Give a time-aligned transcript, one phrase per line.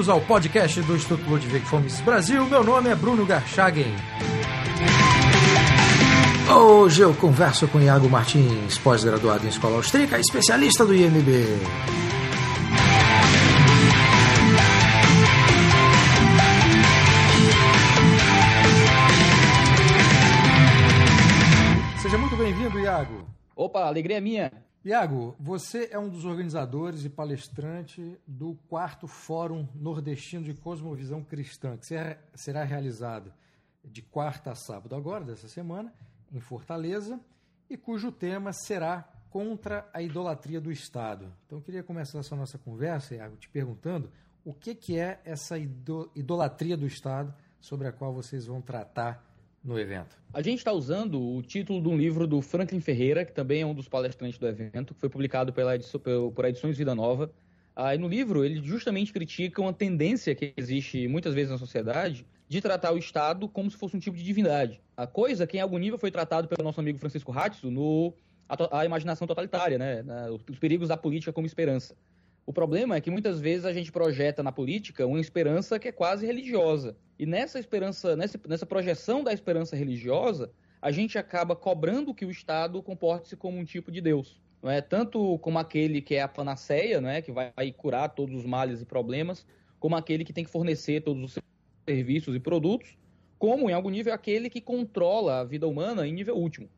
[0.00, 2.46] bem-vindos ao podcast do Instituto Ludwig Fomes Brasil.
[2.46, 3.94] Meu nome é Bruno Garchagen.
[6.50, 11.28] Hoje eu converso com Iago Martins, pós-graduado em Escola Austríaca, especialista do IMB.
[22.00, 23.26] Seja muito bem-vindo, Iago.
[23.54, 24.50] Opa, alegria minha.
[24.82, 31.76] Iago, você é um dos organizadores e palestrante do quarto Fórum Nordestino de Cosmovisão Cristã,
[31.76, 31.86] que
[32.34, 33.30] será realizado
[33.84, 35.92] de quarta a sábado agora, dessa semana,
[36.32, 37.20] em Fortaleza,
[37.68, 41.30] e cujo tema será contra a idolatria do Estado.
[41.44, 44.10] Então eu queria começar essa nossa conversa, Iago, te perguntando
[44.42, 49.29] o que, que é essa idolatria do Estado sobre a qual vocês vão tratar
[49.62, 50.16] no evento?
[50.32, 53.66] A gente está usando o título de um livro do Franklin Ferreira, que também é
[53.66, 56.00] um dos palestrantes do evento, que foi publicado pela edição,
[56.34, 57.30] por Edições Vida Nova.
[57.76, 62.60] E no livro, ele justamente critica uma tendência que existe muitas vezes na sociedade de
[62.60, 64.80] tratar o Estado como se fosse um tipo de divindade.
[64.96, 68.12] A coisa que em algum nível foi tratado pelo nosso amigo Francisco Ratzo no
[68.48, 70.04] a, a imaginação totalitária, né?
[70.48, 71.94] os perigos da política como esperança.
[72.46, 75.92] O problema é que muitas vezes a gente projeta na política uma esperança que é
[75.92, 76.96] quase religiosa.
[77.18, 82.30] E nessa esperança, nessa, nessa projeção da esperança religiosa, a gente acaba cobrando que o
[82.30, 84.40] Estado comporte-se como um tipo de Deus.
[84.62, 84.80] Não é?
[84.80, 87.22] Tanto como aquele que é a panaceia, não é?
[87.22, 89.46] que vai curar todos os males e problemas,
[89.78, 91.38] como aquele que tem que fornecer todos os
[91.88, 92.96] serviços e produtos,
[93.38, 96.68] como, em algum nível, aquele que controla a vida humana em nível último.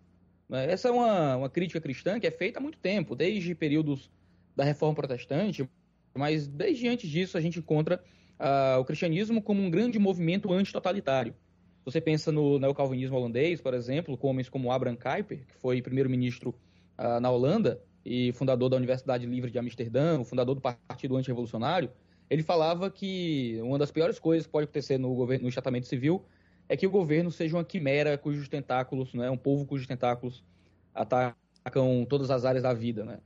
[0.51, 0.73] É?
[0.73, 4.11] Essa é uma, uma crítica cristã que é feita há muito tempo, desde períodos
[4.55, 5.69] da reforma protestante,
[6.15, 8.03] mas desde antes disso a gente encontra
[8.39, 11.35] uh, o cristianismo como um grande movimento antitotalitário.
[11.85, 16.55] Você pensa no neocalvinismo holandês, por exemplo, com homens como Abraham Kuyper, que foi primeiro-ministro
[16.99, 21.91] uh, na Holanda e fundador da Universidade Livre de Amsterdã, fundador do Partido Antirrevolucionário,
[22.29, 26.25] ele falava que uma das piores coisas que pode acontecer no, governo, no estatamento civil
[26.69, 30.43] é que o governo seja uma quimera cujos tentáculos, né, um povo cujos tentáculos
[30.95, 33.19] atacam todas as áreas da vida, né?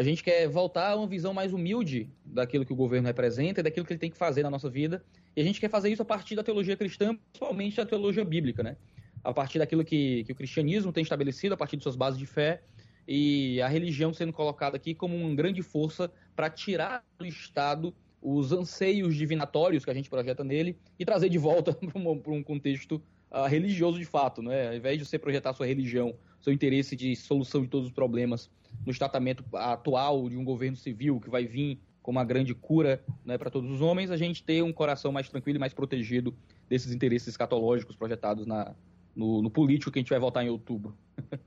[0.00, 3.62] A gente quer voltar a uma visão mais humilde daquilo que o governo representa e
[3.62, 5.04] daquilo que ele tem que fazer na nossa vida.
[5.36, 8.62] E a gente quer fazer isso a partir da teologia cristã, principalmente da teologia bíblica,
[8.62, 8.78] né?
[9.22, 12.24] A partir daquilo que, que o cristianismo tem estabelecido, a partir de suas bases de
[12.24, 12.62] fé,
[13.06, 18.52] e a religião sendo colocada aqui como uma grande força para tirar do Estado os
[18.52, 23.44] anseios divinatórios que a gente projeta nele e trazer de volta para um, contexto uh,
[23.44, 24.68] religioso de fato, né?
[24.68, 28.48] Ao invés de você projetar sua religião, seu interesse de solução de todos os problemas
[28.84, 33.36] no tratamento atual de um governo civil que vai vir com uma grande cura né,
[33.36, 36.34] para todos os homens, a gente ter um coração mais tranquilo e mais protegido
[36.68, 38.74] desses interesses escatológicos projetados na,
[39.14, 40.96] no, no político que a gente vai votar em outubro.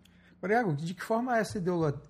[0.41, 1.57] Oriago, de que forma essa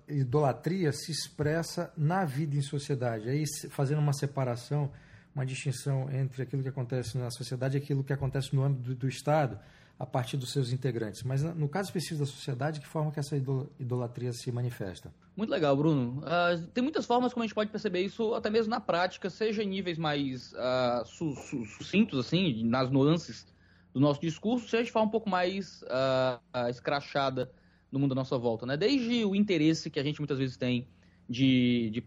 [0.08, 3.28] idolatria se expressa na vida em sociedade?
[3.28, 4.90] Aí fazendo uma separação,
[5.32, 8.94] uma distinção entre aquilo que acontece na sociedade e aquilo que acontece no âmbito do,
[8.96, 9.58] do Estado
[9.98, 11.22] a partir dos seus integrantes.
[11.22, 15.12] Mas no caso específico da sociedade, que forma que essa idolatria se manifesta?
[15.36, 16.20] Muito legal, Bruno.
[16.20, 19.62] Uh, tem muitas formas como a gente pode perceber isso, até mesmo na prática, seja
[19.62, 23.46] em níveis mais uh, su su sucintos, assim, nas nuances
[23.92, 27.50] do nosso discurso, seja de forma um pouco mais uh, escrachada
[27.90, 28.66] no mundo à nossa volta.
[28.66, 28.76] Né?
[28.76, 30.88] Desde o interesse que a gente muitas vezes tem
[31.30, 32.04] de, de,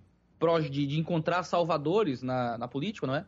[0.70, 3.26] de, de encontrar salvadores na, na política, não é?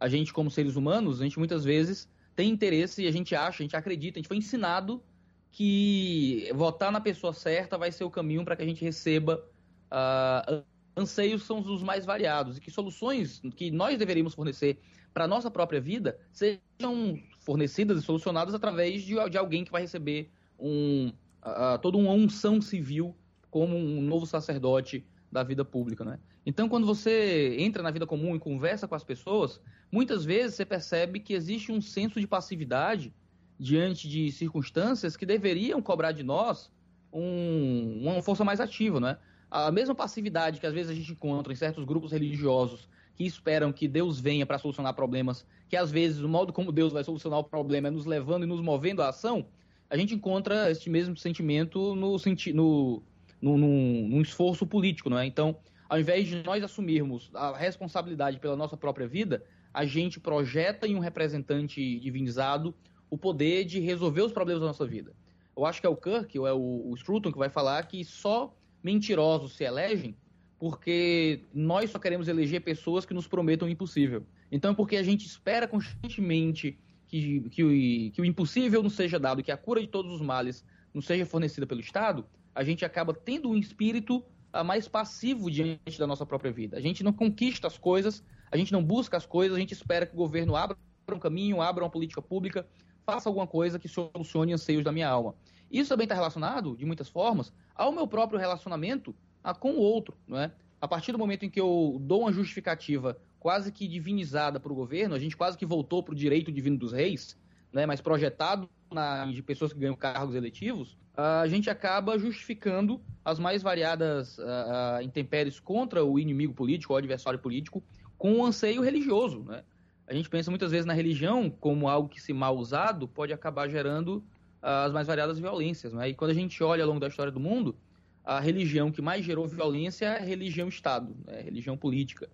[0.00, 2.08] A gente, como seres humanos, a gente muitas vezes
[2.38, 5.02] tem interesse e a gente acha, a gente acredita, a gente foi ensinado
[5.50, 9.44] que votar na pessoa certa vai ser o caminho para que a gente receba
[9.90, 10.62] uh,
[10.96, 14.78] anseios são os mais variados e que soluções que nós deveríamos fornecer
[15.12, 19.82] para a nossa própria vida sejam fornecidas e solucionadas através de, de alguém que vai
[19.82, 21.08] receber um,
[21.44, 23.16] uh, toda uma unção civil
[23.50, 26.20] como um novo sacerdote da vida pública, né?
[26.46, 30.64] Então, quando você entra na vida comum e conversa com as pessoas, muitas vezes você
[30.64, 33.12] percebe que existe um senso de passividade
[33.58, 36.70] diante de circunstâncias que deveriam cobrar de nós
[37.12, 39.18] um, uma força mais ativa, né?
[39.50, 43.72] A mesma passividade que às vezes a gente encontra em certos grupos religiosos que esperam
[43.72, 47.40] que Deus venha para solucionar problemas, que às vezes o modo como Deus vai solucionar
[47.40, 49.46] o problema é nos levando e nos movendo à ação,
[49.90, 53.02] a gente encontra este mesmo sentimento no, senti no,
[53.40, 55.26] no, num, num esforço político, não é?
[55.26, 55.56] Então,
[55.88, 59.42] ao invés de nós assumirmos a responsabilidade pela nossa própria vida,
[59.78, 62.74] a gente projeta em um representante divinizado
[63.08, 65.14] o poder de resolver os problemas da nossa vida.
[65.56, 68.52] Eu acho que é o Kirk, ou é o, o que vai falar que só
[68.82, 70.16] mentirosos se elegem
[70.58, 74.26] porque nós só queremos eleger pessoas que nos prometam o impossível.
[74.50, 76.76] Então, porque a gente espera constantemente
[77.06, 77.68] que, que, o,
[78.10, 81.24] que o impossível não seja dado, que a cura de todos os males não seja
[81.24, 86.26] fornecida pelo Estado, a gente acaba tendo um espírito uh, mais passivo diante da nossa
[86.26, 86.76] própria vida.
[86.76, 90.06] A gente não conquista as coisas, a gente não busca as coisas, a gente espera
[90.06, 90.76] que o governo abra
[91.10, 92.66] um caminho, abra uma política pública,
[93.04, 95.34] faça alguma coisa que solucione anseios da minha alma.
[95.70, 99.14] Isso também está relacionado, de muitas formas, ao meu próprio relacionamento
[99.60, 100.16] com o outro.
[100.26, 100.52] Não é?
[100.80, 104.74] A partir do momento em que eu dou uma justificativa quase que divinizada para o
[104.74, 107.36] governo, a gente quase que voltou para o direito divino dos reis,
[107.72, 113.38] né, mas projetado na, de pessoas que ganham cargos eletivos, a gente acaba justificando as
[113.40, 117.82] mais variadas uh, intempéries contra o inimigo político, o adversário político,
[118.18, 119.44] com um anseio religioso.
[119.44, 119.62] Né?
[120.06, 123.68] A gente pensa muitas vezes na religião como algo que, se mal usado, pode acabar
[123.68, 124.16] gerando
[124.62, 125.92] uh, as mais variadas violências.
[125.92, 126.10] Né?
[126.10, 127.76] E quando a gente olha ao longo da história do mundo,
[128.24, 131.40] a religião que mais gerou violência é a religião-estado, né?
[131.40, 132.28] religião política.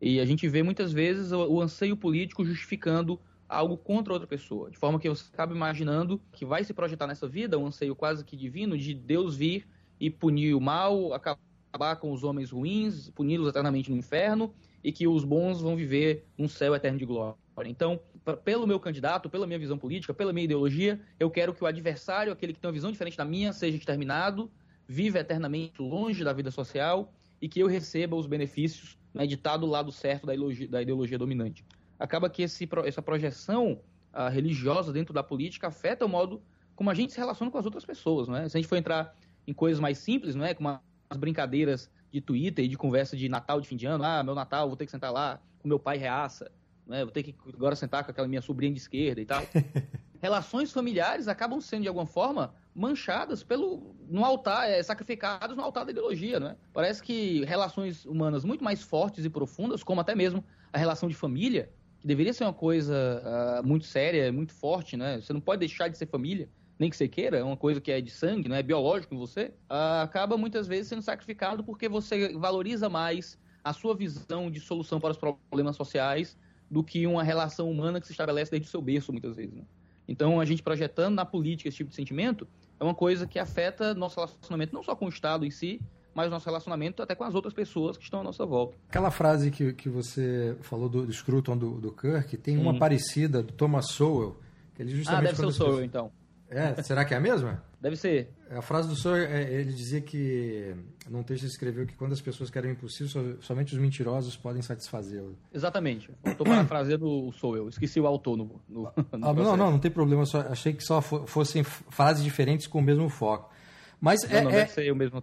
[0.00, 4.70] E a gente vê muitas vezes o, o anseio político justificando algo contra outra pessoa,
[4.70, 8.24] de forma que você acaba imaginando que vai se projetar nessa vida um anseio quase
[8.24, 9.66] que divino de Deus vir
[10.00, 14.52] e punir o mal, acabar com os homens ruins, puni-los eternamente no inferno
[14.84, 17.36] e que os bons vão viver num céu eterno de glória.
[17.66, 17.98] Então,
[18.44, 22.32] pelo meu candidato, pela minha visão política, pela minha ideologia, eu quero que o adversário,
[22.32, 24.50] aquele que tem uma visão diferente da minha, seja exterminado,
[24.86, 29.56] viva eternamente longe da vida social e que eu receba os benefícios né, de estar
[29.56, 31.64] do lado certo da ideologia, da ideologia dominante
[31.98, 33.80] acaba que esse, essa projeção
[34.12, 36.42] uh, religiosa dentro da política afeta o modo
[36.74, 38.48] como a gente se relaciona com as outras pessoas, não é?
[38.48, 39.14] Se a gente for entrar
[39.46, 40.54] em coisas mais simples, não é?
[40.54, 40.68] Como
[41.08, 44.36] as brincadeiras de Twitter e de conversa de Natal, de fim de ano, ah, meu
[44.36, 46.48] Natal, vou ter que sentar lá com meu pai reaça,
[46.86, 47.02] não é?
[47.02, 49.42] Vou ter que agora sentar com aquela minha sobrinha de esquerda e tal.
[50.22, 55.84] Relações familiares acabam sendo, de alguma forma, manchadas pelo no altar, é, sacrificados no altar
[55.84, 56.56] da ideologia, não é?
[56.72, 61.16] Parece que relações humanas muito mais fortes e profundas, como até mesmo a relação de
[61.16, 61.68] família,
[61.98, 65.20] que deveria ser uma coisa uh, muito séria, muito forte, né?
[65.20, 67.90] Você não pode deixar de ser família, nem que você queira, é uma coisa que
[67.90, 71.88] é de sangue, não é biológico em você, uh, acaba muitas vezes sendo sacrificado porque
[71.88, 76.36] você valoriza mais a sua visão de solução para os problemas sociais
[76.70, 79.54] do que uma relação humana que se estabelece desde o seu berço, muitas vezes.
[79.54, 79.62] Né?
[80.06, 82.46] Então, a gente projetando na política esse tipo de sentimento
[82.78, 85.80] é uma coisa que afeta nosso relacionamento não só com o Estado em si,
[86.14, 88.76] mas o nosso relacionamento até com as outras pessoas que estão à nossa volta.
[88.88, 93.42] Aquela frase que, que você falou do, do Scruton do, do Kirk, tem uma parecida
[93.42, 94.36] do Thomas Sowell.
[94.74, 96.12] Que ele justamente ah, deve ser o Sowell, então.
[96.50, 97.62] É, será que é a mesma?
[97.80, 98.30] Deve ser.
[98.50, 100.74] A frase do Sowell, é, ele dizia que,
[101.10, 104.62] num texto ele escreveu que quando as pessoas querem o impossível, somente os mentirosos podem
[104.62, 105.36] satisfazê-lo.
[105.52, 106.10] Exatamente.
[106.24, 108.82] Estou parafraseando o Sowell, esqueci o autor no, no,
[109.12, 112.78] no ah, Não, não, não tem problema, só achei que só fossem frases diferentes com
[112.78, 113.52] o mesmo foco.
[114.00, 115.22] Mas não, é, não, é, deve ser o mesmo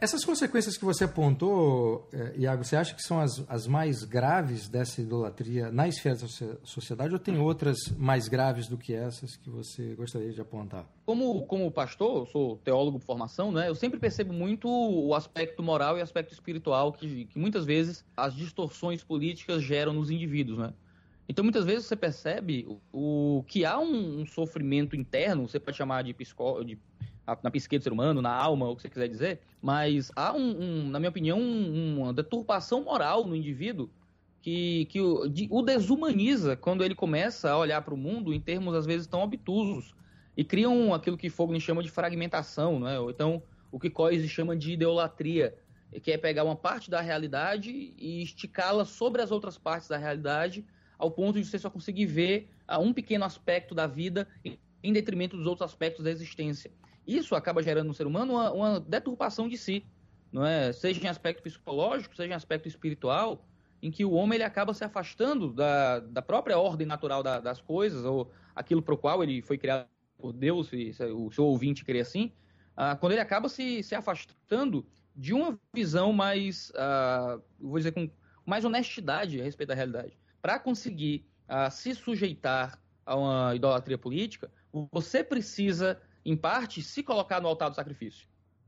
[0.00, 4.68] essas consequências que você apontou, eh, Iago, você acha que são as, as mais graves
[4.68, 6.26] dessa idolatria na esfera da
[6.64, 10.84] sociedade ou tem outras mais graves do que essas que você gostaria de apontar?
[11.04, 13.68] Como, como pastor, sou teólogo por formação, né?
[13.68, 18.04] eu sempre percebo muito o aspecto moral e o aspecto espiritual que, que muitas vezes
[18.16, 20.58] as distorções políticas geram nos indivíduos.
[20.58, 20.72] Né?
[21.28, 25.76] Então, muitas vezes você percebe o, o que há um, um, sofrimento interno, você pode
[25.76, 26.78] chamar de, psicó, de
[27.42, 30.62] na psique do ser humano, na alma, o que você quiser dizer, mas há, um,
[30.62, 33.90] um na minha opinião, um, uma deturpação moral no indivíduo
[34.40, 38.40] que, que o, de, o desumaniza quando ele começa a olhar para o mundo em
[38.40, 39.92] termos, às vezes, tão obtusos
[40.36, 43.00] e criam aquilo que Fogner chama de fragmentação, não é?
[43.00, 43.42] ou então
[43.72, 45.56] o que Coise chama de idolatria,
[46.02, 50.64] que é pegar uma parte da realidade e esticá-la sobre as outras partes da realidade,
[50.96, 54.28] ao ponto de você só conseguir ver uh, um pequeno aspecto da vida
[54.82, 56.70] em detrimento dos outros aspectos da existência
[57.06, 59.86] isso acaba gerando no ser humano uma, uma deturpação de si,
[60.32, 60.72] não é?
[60.72, 63.46] Seja em aspecto psicológico, seja em aspecto espiritual,
[63.82, 67.60] em que o homem ele acaba se afastando da, da própria ordem natural da, das
[67.60, 69.86] coisas, ou aquilo para o qual ele foi criado
[70.18, 72.32] por Deus, se, se o seu ouvinte querer assim,
[72.76, 78.10] ah, quando ele acaba se, se afastando de uma visão mais, ah, vou dizer, com
[78.44, 80.18] mais honestidade a respeito da realidade.
[80.42, 84.50] Para conseguir ah, se sujeitar a uma idolatria política,
[84.92, 88.26] você precisa em parte, se colocar no altar do sacrifício.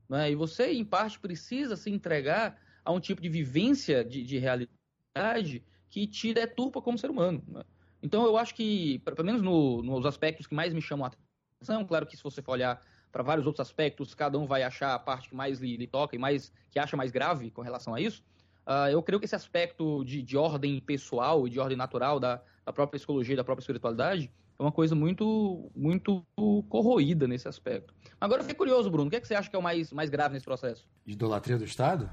[0.09, 0.31] Né?
[0.31, 5.65] E você, em parte, precisa se entregar a um tipo de vivência de, de realidade
[5.91, 7.43] que te deturpa como ser humano.
[7.49, 7.65] Né?
[8.01, 11.11] Então, eu acho que, pelo menos no, nos aspectos que mais me chamam a
[11.59, 14.95] atenção, claro que se você for olhar para vários outros aspectos, cada um vai achar
[14.95, 17.93] a parte que mais lhe, lhe toca e mais que acha mais grave com relação
[17.93, 18.23] a isso.
[18.65, 22.41] Uh, eu creio que esse aspecto de, de ordem pessoal e de ordem natural da,
[22.65, 26.25] da própria psicologia e da própria espiritualidade é uma coisa muito, muito
[26.69, 27.95] corroída nesse aspecto.
[28.21, 29.93] Agora eu fiquei curioso, Bruno, o que, é que você acha que é o mais,
[29.93, 30.87] mais grave nesse processo?
[31.07, 32.11] Idolatria do Estado?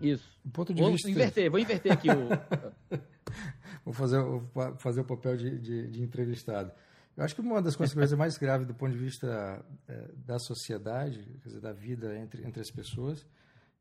[0.00, 0.30] Isso.
[0.44, 1.10] Do ponto de vou vista...
[1.10, 2.98] inverter, vou inverter aqui o.
[3.84, 6.70] vou fazer, vou fazer o papel de, de, de, entrevistado.
[7.16, 11.18] Eu acho que uma das consequências mais graves do ponto de vista é, da sociedade,
[11.42, 13.26] quer dizer, da vida entre, entre as pessoas,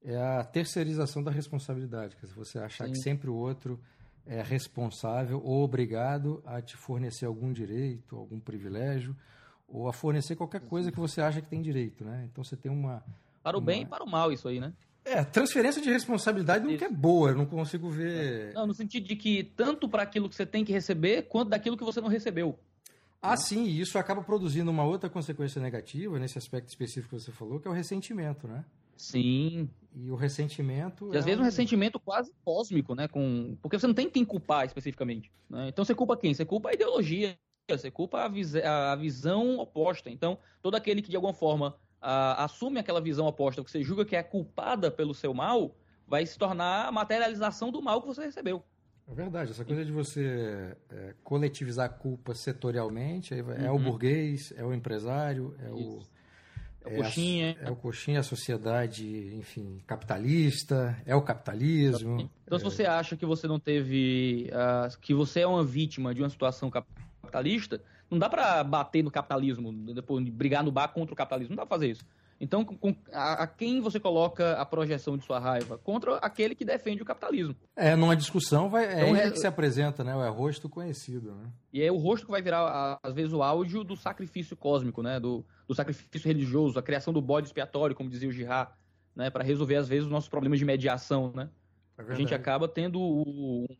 [0.03, 2.15] é a terceirização da responsabilidade.
[2.15, 2.93] Quer dizer, você achar Sim.
[2.93, 3.79] que sempre o outro
[4.27, 9.15] é responsável ou obrigado a te fornecer algum direito, algum privilégio,
[9.67, 12.27] ou a fornecer qualquer coisa que você acha que tem direito, né?
[12.31, 13.03] Então você tem uma...
[13.41, 13.65] Para o uma...
[13.65, 14.73] bem e para o mal isso aí, né?
[15.03, 18.53] É, transferência de responsabilidade nunca é boa, eu não consigo ver...
[18.53, 21.77] Não, no sentido de que tanto para aquilo que você tem que receber, quanto daquilo
[21.77, 22.59] que você não recebeu.
[23.21, 23.37] Ah, né?
[23.37, 27.59] sim, e isso acaba produzindo uma outra consequência negativa, nesse aspecto específico que você falou,
[27.59, 28.65] que é o ressentimento, né?
[28.97, 29.69] Sim.
[29.95, 31.11] E o ressentimento.
[31.13, 33.07] E às é vezes um ressentimento quase cósmico, né?
[33.07, 33.57] Com...
[33.61, 35.31] Porque você não tem quem culpar especificamente.
[35.49, 35.69] Né?
[35.69, 36.33] Então você culpa quem?
[36.33, 37.37] Você culpa a ideologia,
[37.69, 38.55] você culpa a, vis...
[38.55, 40.09] a visão oposta.
[40.09, 42.43] Então, todo aquele que de alguma forma a...
[42.43, 45.75] assume aquela visão oposta, que você julga que é culpada pelo seu mal,
[46.05, 48.63] vai se tornar a materialização do mal que você recebeu.
[49.09, 53.77] É verdade, essa coisa de você é, coletivizar a culpa setorialmente, é uhum.
[53.77, 56.03] o burguês, é o empresário, é o
[56.85, 57.57] é o coxinha.
[57.59, 62.29] É, a, é o coxinha, a sociedade, enfim, capitalista, é o capitalismo.
[62.45, 62.59] Então, é...
[62.59, 64.49] se você acha que você não teve.
[64.51, 69.11] Uh, que você é uma vítima de uma situação capitalista, não dá para bater no
[69.11, 72.05] capitalismo, depois brigar no bar contra o capitalismo, não dá pra fazer isso.
[72.39, 75.77] Então, com, a, a, quem você coloca a projeção de sua raiva?
[75.79, 77.55] Contra aquele que defende o capitalismo.
[77.75, 80.11] É, numa discussão vai, é então, ele é, que se apresenta, né?
[80.11, 81.49] É rosto conhecido, né?
[81.73, 85.19] E é o rosto que vai virar, às vezes, o áudio do sacrifício cósmico, né?
[85.19, 88.71] Do, do sacrifício religioso, a criação do bode expiatório, como dizia o Girard,
[89.15, 89.29] né?
[89.29, 91.49] Para resolver, às vezes, os nossos problemas de mediação, né?
[91.97, 92.99] É a gente acaba tendo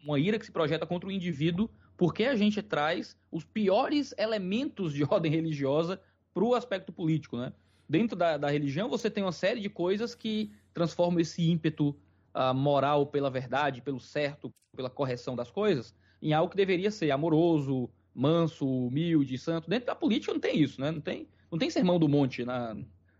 [0.04, 4.94] uma ira que se projeta contra o indivíduo porque a gente traz os piores elementos
[4.94, 6.00] de ordem religiosa
[6.34, 7.52] para o aspecto político, né?
[7.88, 11.96] Dentro da, da religião você tem uma série de coisas que transformam esse ímpeto
[12.36, 17.12] uh, moral pela verdade, pelo certo, pela correção das coisas, em algo que deveria ser
[17.12, 19.70] amoroso, manso, humilde, santo.
[19.70, 20.92] Dentro da política não tem isso, né?
[20.92, 22.76] Não tem, não tem sermão do monte na,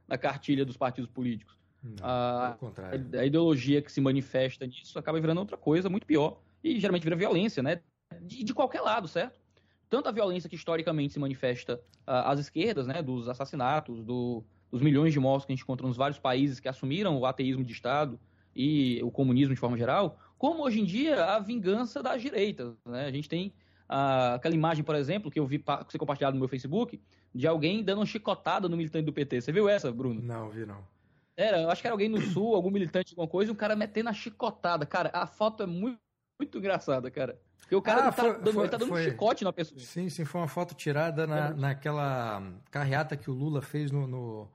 [0.08, 1.56] na cartilha dos partidos políticos.
[1.84, 2.58] Não, a,
[3.20, 6.42] a, ideologia que se manifesta nisso acaba virando outra coisa muito pior.
[6.64, 7.82] E geralmente vira violência, né?
[8.22, 9.40] De, de qualquer lado, certo?
[9.90, 13.02] Tanto a violência que historicamente se manifesta uh, às esquerdas, né?
[13.02, 16.68] Dos assassinatos, do, dos milhões de mortos que a gente encontra nos vários países que
[16.68, 18.20] assumiram o ateísmo de Estado
[18.56, 22.74] e o comunismo de forma geral, como hoje em dia a vingança das direitas.
[22.86, 23.06] Né?
[23.06, 23.54] A gente tem
[23.88, 27.00] ah, aquela imagem, por exemplo, que eu vi que você compartilhado no meu Facebook,
[27.34, 29.42] de alguém dando uma chicotada no militante do PT.
[29.42, 30.22] Você viu essa, Bruno?
[30.22, 30.84] Não, vi não.
[31.36, 34.10] Era, acho que era alguém no sul, algum militante, alguma coisa, e um cara metendo
[34.10, 34.86] a chicotada.
[34.86, 36.00] Cara, a foto é muito,
[36.40, 37.40] muito engraçada, cara.
[37.60, 39.80] Porque o cara ah, tá, foi, dando, foi, tá dando foi, um chicote na pessoa.
[39.80, 44.48] Sim, sim, foi uma foto tirada na, naquela carreata que o Lula fez no, no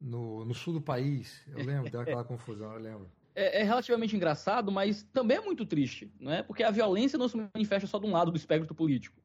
[0.00, 1.42] no, no sul do país.
[1.48, 3.10] Eu lembro daquela confusão, eu lembro.
[3.34, 6.42] É, é, relativamente engraçado, mas também é muito triste, não é?
[6.42, 9.20] Porque a violência não se manifesta só de um lado do espectro político.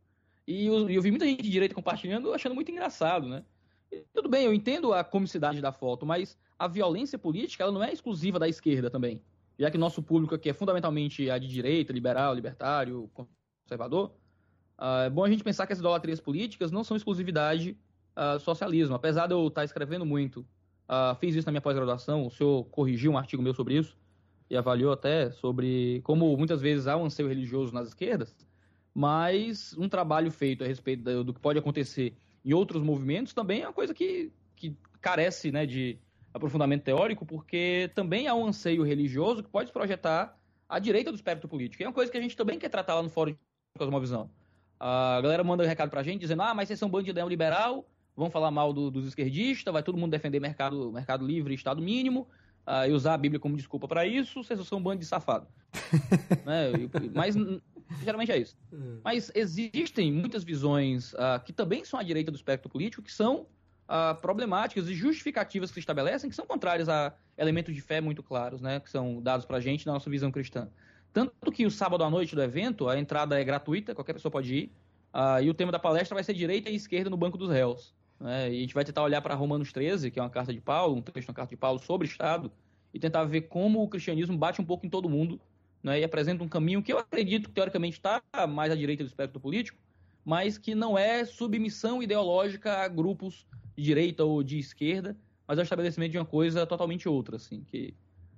[0.46, 3.46] E eu, eu vi muita gente de direita compartilhando, achando muito engraçado, né?
[3.90, 7.84] E, tudo bem, eu entendo a comicidade da foto, mas a violência política ela não
[7.84, 9.22] é exclusiva da esquerda também.
[9.58, 14.12] Já que nosso público aqui é fundamentalmente a de direita, liberal, libertário, conservador,
[14.78, 17.78] uh, é bom a gente pensar que as idolatrias políticas não são exclusividade
[18.18, 18.96] uh, socialismo.
[18.96, 20.46] Apesar de eu estar escrevendo muito
[20.92, 23.98] Uh, fiz isso na minha pós-graduação, o senhor corrigiu um artigo meu sobre isso
[24.50, 28.36] e avaliou até sobre como muitas vezes há um anseio religioso nas esquerdas,
[28.94, 33.62] mas um trabalho feito a respeito do, do que pode acontecer em outros movimentos também
[33.62, 35.98] é uma coisa que, que carece né, de
[36.34, 41.16] aprofundamento teórico, porque também há um anseio religioso que pode se projetar à direita do
[41.16, 41.84] espectro político.
[41.84, 43.38] é uma coisa que a gente também quer tratar lá no Fórum de
[43.78, 44.30] Cosmovisão.
[44.80, 48.30] A galera manda um recado pra gente dizendo, ah, mas vocês são bandidão liberal, vão
[48.30, 52.28] falar mal do, dos esquerdistas, vai todo mundo defender mercado, mercado livre, Estado mínimo,
[52.68, 55.48] uh, e usar a Bíblia como desculpa para isso, vocês são um bando de safado.
[56.46, 56.72] né?
[57.14, 57.36] Mas
[58.04, 58.58] geralmente é isso.
[58.72, 58.78] É.
[59.04, 63.48] Mas existem muitas visões uh, que também são à direita do espectro político, que são
[63.88, 68.22] uh, problemáticas e justificativas que se estabelecem, que são contrárias a elementos de fé muito
[68.22, 68.80] claros, né?
[68.80, 70.70] que são dados para a gente na nossa visão cristã.
[71.14, 74.56] Tanto que o sábado à noite do evento, a entrada é gratuita, qualquer pessoa pode
[74.56, 74.72] ir,
[75.44, 77.94] e o tema da palestra vai ser direita e esquerda no banco dos réus.
[78.22, 78.54] Né?
[78.54, 80.96] E a gente vai tentar olhar para Romanos 13, que é uma carta de Paulo,
[80.96, 82.52] um texto na carta de Paulo sobre Estado,
[82.94, 85.40] e tentar ver como o cristianismo bate um pouco em todo mundo
[85.82, 86.00] né?
[86.00, 89.40] e apresenta um caminho que eu acredito que teoricamente está mais à direita do espectro
[89.40, 89.80] político,
[90.24, 95.62] mas que não é submissão ideológica a grupos de direita ou de esquerda, mas é
[95.62, 97.38] o estabelecimento de uma coisa totalmente outra.
[97.38, 97.96] Assim, que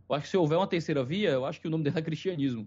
[0.08, 2.02] eu acho que se houver uma terceira via, eu acho que o nome dela é
[2.02, 2.64] cristianismo.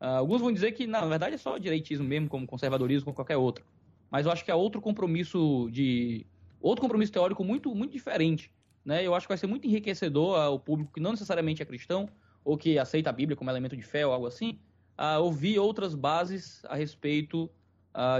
[0.00, 3.36] Uh, alguns vão dizer que, na verdade, é só direitismo mesmo, como conservadorismo, como qualquer
[3.36, 3.64] outro.
[4.10, 6.26] Mas eu acho que há outro compromisso de
[6.64, 8.50] outro compromisso teórico muito, muito diferente.
[8.84, 9.06] Né?
[9.06, 12.08] Eu acho que vai ser muito enriquecedor ao público que não necessariamente é cristão,
[12.44, 14.58] ou que aceita a Bíblia como elemento de fé ou algo assim,
[14.96, 17.50] a ouvir outras bases a respeito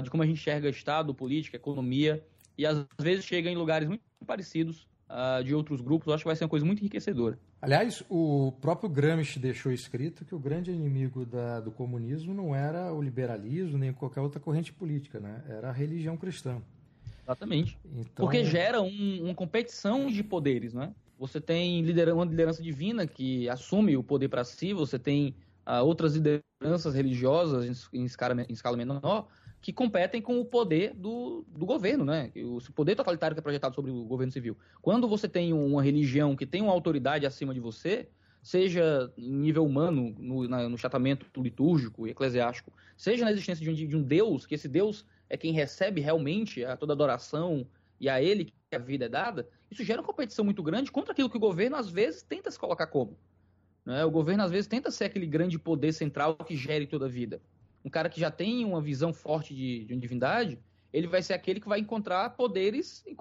[0.03, 2.25] de como a gente enxerga Estado, política, economia,
[2.57, 4.87] e às vezes chega em lugares muito parecidos
[5.45, 6.07] de outros grupos.
[6.07, 7.39] Eu acho que vai ser uma coisa muito enriquecedora.
[7.61, 12.93] Aliás, o próprio Gramsci deixou escrito que o grande inimigo da, do comunismo não era
[12.93, 15.43] o liberalismo nem qualquer outra corrente política, né?
[15.49, 16.63] Era a religião cristã.
[17.25, 17.79] Exatamente.
[17.85, 18.25] Então...
[18.25, 20.95] Porque gera um, uma competição de poderes, né?
[21.19, 25.35] Você tem liderança, uma liderança divina que assume o poder para si, você tem
[25.67, 29.27] uh, outras lideranças religiosas em, em, escala, em escala menor
[29.65, 32.31] que competem com o poder do, do governo, né?
[32.37, 34.59] O poder totalitário que é projetado sobre o governo civil.
[34.83, 38.07] Quando você tem uma religião que tem uma autoridade acima de você,
[38.43, 43.71] seja em nível humano, no, na, no chatamento litúrgico e eclesiástico, seja na existência de
[43.71, 47.67] um, de um Deus, que esse Deus é quem recebe realmente a toda adoração
[48.01, 51.13] e a ele que a vida é dada, isso gera uma competição muito grande contra
[51.13, 53.17] aquilo que o governo às vezes tenta se colocar como.
[53.85, 54.05] Né?
[54.05, 57.41] O governo às vezes tenta ser aquele grande poder central que gere toda a vida
[57.85, 60.59] um cara que já tem uma visão forte de, de uma divindade,
[60.93, 63.15] ele vai ser aquele que vai encontrar poderes em,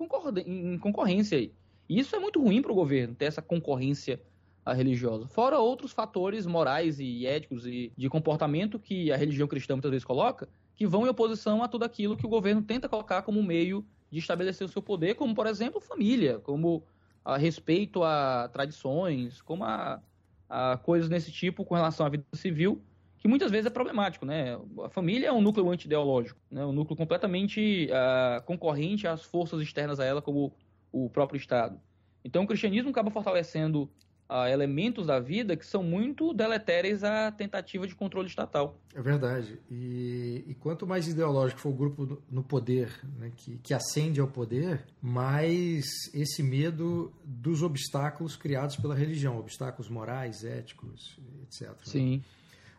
[0.74, 1.52] em concorrência aí.
[1.90, 4.22] E isso é muito ruim para o governo, ter essa concorrência
[4.66, 5.28] religiosa.
[5.28, 10.06] Fora outros fatores morais e éticos e de comportamento que a religião cristã muitas vezes
[10.06, 13.86] coloca, que vão em oposição a tudo aquilo que o governo tenta colocar como meio
[14.12, 16.84] de estabelecer o seu poder, como, por exemplo, família, como
[17.24, 20.02] a respeito a tradições, como a,
[20.50, 22.82] a coisas desse tipo com relação à vida civil,
[23.18, 24.60] que muitas vezes é problemático, né?
[24.84, 26.66] A família é um núcleo anti-ideológico, né?
[26.66, 30.54] um núcleo completamente uh, concorrente às forças externas a ela, como
[30.92, 31.80] o próprio Estado.
[32.26, 33.90] Então, o cristianismo acaba fortalecendo
[34.34, 38.80] uh, elementos da vida que são muito deletérios à tentativa de controle estatal.
[38.96, 39.60] É verdade.
[39.70, 44.28] E, e quanto mais ideológico for o grupo no poder, né, que, que ascende ao
[44.28, 51.72] poder, mais esse medo dos obstáculos criados pela religião, obstáculos morais, éticos, etc.
[51.84, 52.18] Sim.
[52.18, 52.24] Né?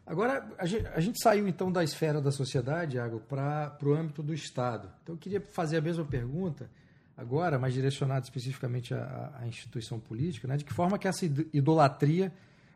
[0.07, 4.23] Agora, a gente, a gente, saiu então da esfera da sociedade, Iago, para o âmbito
[4.23, 4.93] do Estado.
[5.03, 6.69] Então, eu queria fazer a mesma pergunta,
[7.17, 10.57] agora, mas direcionada especificamente à, à instituição política, né?
[10.57, 12.33] de que forma que essa idolatria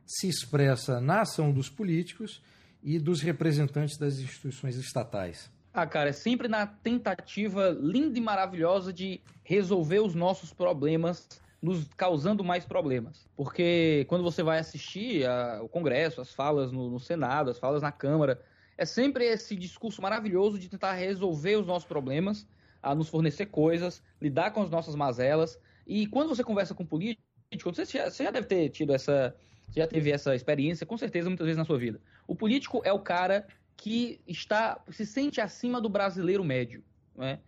[0.07, 2.43] se expressa na ação dos políticos
[2.83, 5.51] e dos representantes das instituições estatais?
[5.73, 11.29] Ah, cara, é sempre na tentativa linda e maravilhosa de resolver os nossos problemas
[11.61, 13.29] nos causando mais problemas.
[13.37, 17.83] Porque quando você vai assistir a, o Congresso, as falas no, no, Senado, as falas
[17.83, 18.41] na Câmara,
[18.77, 22.47] é sempre esse discurso maravilhoso de tentar resolver os nossos problemas,
[22.83, 25.59] a nos fornecer coisas, lidar com as nossas mazelas.
[25.87, 27.23] E quando você conversa com político,
[27.65, 29.35] você já, você já deve ter tido essa.
[29.75, 32.01] já teve essa experiência, com certeza, muitas vezes na sua vida.
[32.27, 36.83] O político é o cara que está se sente acima do brasileiro médio.
[37.17, 37.39] Né?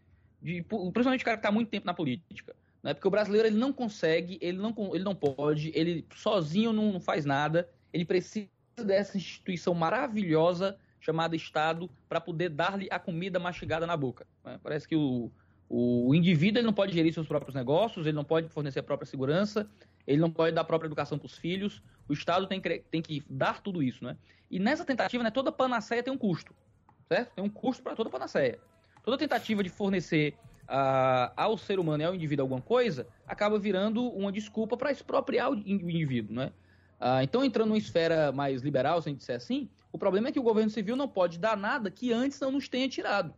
[0.41, 2.55] De, principalmente o cara que está muito tempo na política.
[2.83, 2.95] Né?
[2.95, 7.01] Porque o brasileiro ele não consegue, ele não, ele não pode, ele sozinho não, não
[7.01, 13.87] faz nada, ele precisa dessa instituição maravilhosa chamada Estado para poder dar-lhe a comida mastigada
[13.87, 14.27] na boca.
[14.45, 14.61] Né?
[14.63, 15.31] Parece que o,
[15.69, 19.07] o indivíduo ele não pode gerir seus próprios negócios, ele não pode fornecer a própria
[19.07, 19.69] segurança,
[20.07, 23.01] ele não pode dar a própria educação para os filhos, o Estado tem que, tem
[23.01, 24.05] que dar tudo isso.
[24.05, 24.17] Né?
[24.51, 26.55] E nessa tentativa, né, toda panaceia tem um custo,
[27.09, 27.35] certo?
[27.35, 28.59] Tem um custo para toda panaceia.
[29.03, 30.35] Toda tentativa de fornecer
[30.71, 35.51] uh, ao ser humano e ao indivíduo alguma coisa, acaba virando uma desculpa para expropriar
[35.51, 36.53] o indivíduo, né?
[37.01, 40.33] Uh, então, entrando numa esfera mais liberal, se a gente disser assim, o problema é
[40.33, 43.35] que o governo civil não pode dar nada que antes não nos tenha tirado.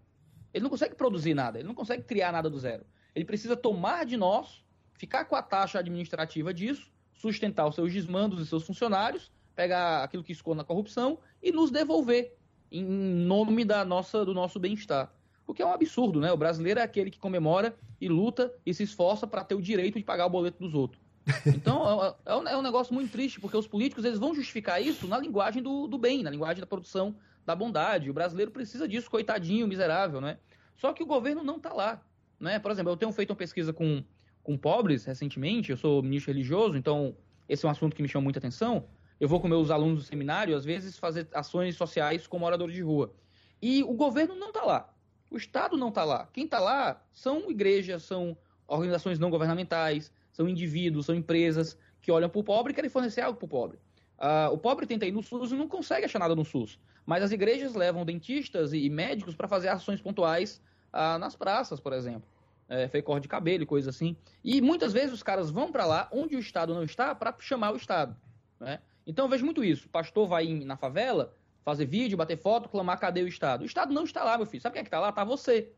[0.52, 2.84] Ele não consegue produzir nada, ele não consegue criar nada do zero.
[3.14, 4.62] Ele precisa tomar de nós,
[4.94, 10.24] ficar com a taxa administrativa disso, sustentar os seus desmandos e seus funcionários, pegar aquilo
[10.24, 12.34] que esconde na corrupção e nos devolver
[12.70, 15.12] em nome da nossa, do nosso bem-estar.
[15.46, 16.32] O que é um absurdo, né?
[16.32, 19.98] O brasileiro é aquele que comemora e luta e se esforça para ter o direito
[19.98, 21.01] de pagar o boleto dos outros.
[21.46, 24.82] Então, é, é, um, é, um, negócio muito triste, porque os políticos eles vão justificar
[24.82, 28.10] isso na linguagem do, do bem, na linguagem da produção da bondade.
[28.10, 30.38] O brasileiro precisa disso, coitadinho, miserável, né?
[30.76, 32.02] Só que o governo não está lá.
[32.40, 32.58] Né?
[32.58, 34.02] Por exemplo, eu tenho feito uma pesquisa com,
[34.42, 37.16] com pobres recentemente, eu sou ministro religioso, então
[37.48, 38.86] esse é um assunto que me chama muita atenção.
[39.20, 42.82] Eu vou com meus alunos do seminário, às vezes, fazer ações sociais como morador de
[42.82, 43.14] rua.
[43.60, 44.92] E o governo não está lá.
[45.30, 46.28] O Estado não está lá.
[46.32, 52.28] Quem está lá são igrejas, são organizações não governamentais, são indivíduos, são empresas que olham
[52.28, 53.78] para o pobre e querem fornecer algo para o pobre.
[54.18, 56.78] Uh, o pobre tenta ir no SUS e não consegue achar nada no SUS.
[57.04, 61.92] Mas as igrejas levam dentistas e, médicos para fazer ações pontuais uh, nas praças, por
[61.92, 62.28] exemplo.
[62.68, 64.16] É, corte de cabelo e coisa assim.
[64.42, 67.72] E muitas vezes os caras vão para lá onde o Estado não está para chamar
[67.72, 68.16] o Estado.
[68.58, 68.78] Né?
[69.06, 69.86] Então eu vejo muito isso.
[69.86, 73.62] O pastor vai na favela, fazer vídeo, bater foto, clamar cadê o Estado.
[73.62, 74.62] O Estado não está lá, meu filho.
[74.62, 75.10] Sabe quem é que está lá?
[75.10, 75.70] Está você.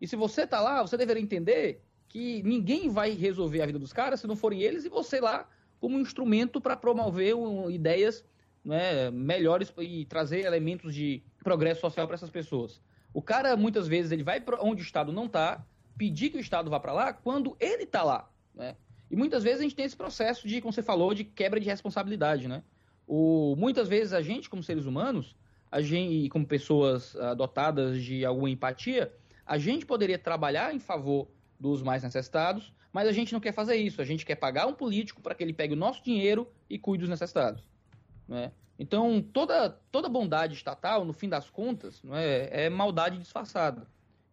[0.00, 1.82] E se você está lá, você deveria entender
[2.14, 5.48] que ninguém vai resolver a vida dos caras se não forem eles e você lá
[5.80, 8.24] como um instrumento para promover um, ideias
[8.64, 12.80] né, melhores e trazer elementos de progresso social para essas pessoas.
[13.12, 15.66] O cara, muitas vezes, ele vai para onde o Estado não está,
[15.98, 18.30] pedir que o Estado vá para lá, quando ele está lá.
[18.54, 18.76] Né?
[19.10, 21.66] E muitas vezes a gente tem esse processo de, como você falou, de quebra de
[21.66, 22.62] responsabilidade, né?
[23.08, 25.34] O, muitas vezes a gente, como seres humanos,
[25.68, 29.12] a gente, como pessoas dotadas de alguma empatia,
[29.44, 31.28] a gente poderia trabalhar em favor
[31.64, 34.02] dos mais necessitados, mas a gente não quer fazer isso.
[34.02, 37.00] A gente quer pagar um político para que ele pegue o nosso dinheiro e cuide
[37.00, 37.66] dos necessitados.
[38.28, 38.52] Né?
[38.78, 43.86] Então, toda, toda bondade estatal, no fim das contas, é, é maldade disfarçada.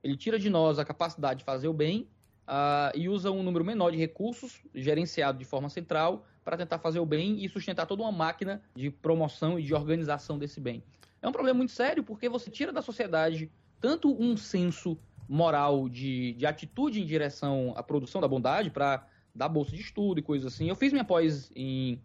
[0.03, 2.05] Ele tira de nós a capacidade de fazer o bem
[2.45, 6.99] uh, e usa um número menor de recursos, gerenciado de forma central, para tentar fazer
[6.99, 10.83] o bem e sustentar toda uma máquina de promoção e de organização desse bem.
[11.21, 14.97] É um problema muito sério porque você tira da sociedade tanto um senso
[15.33, 20.19] moral de, de atitude em direção à produção da bondade para dar bolsa de estudo
[20.19, 20.67] e coisas assim.
[20.67, 21.99] Eu fiz minha pós em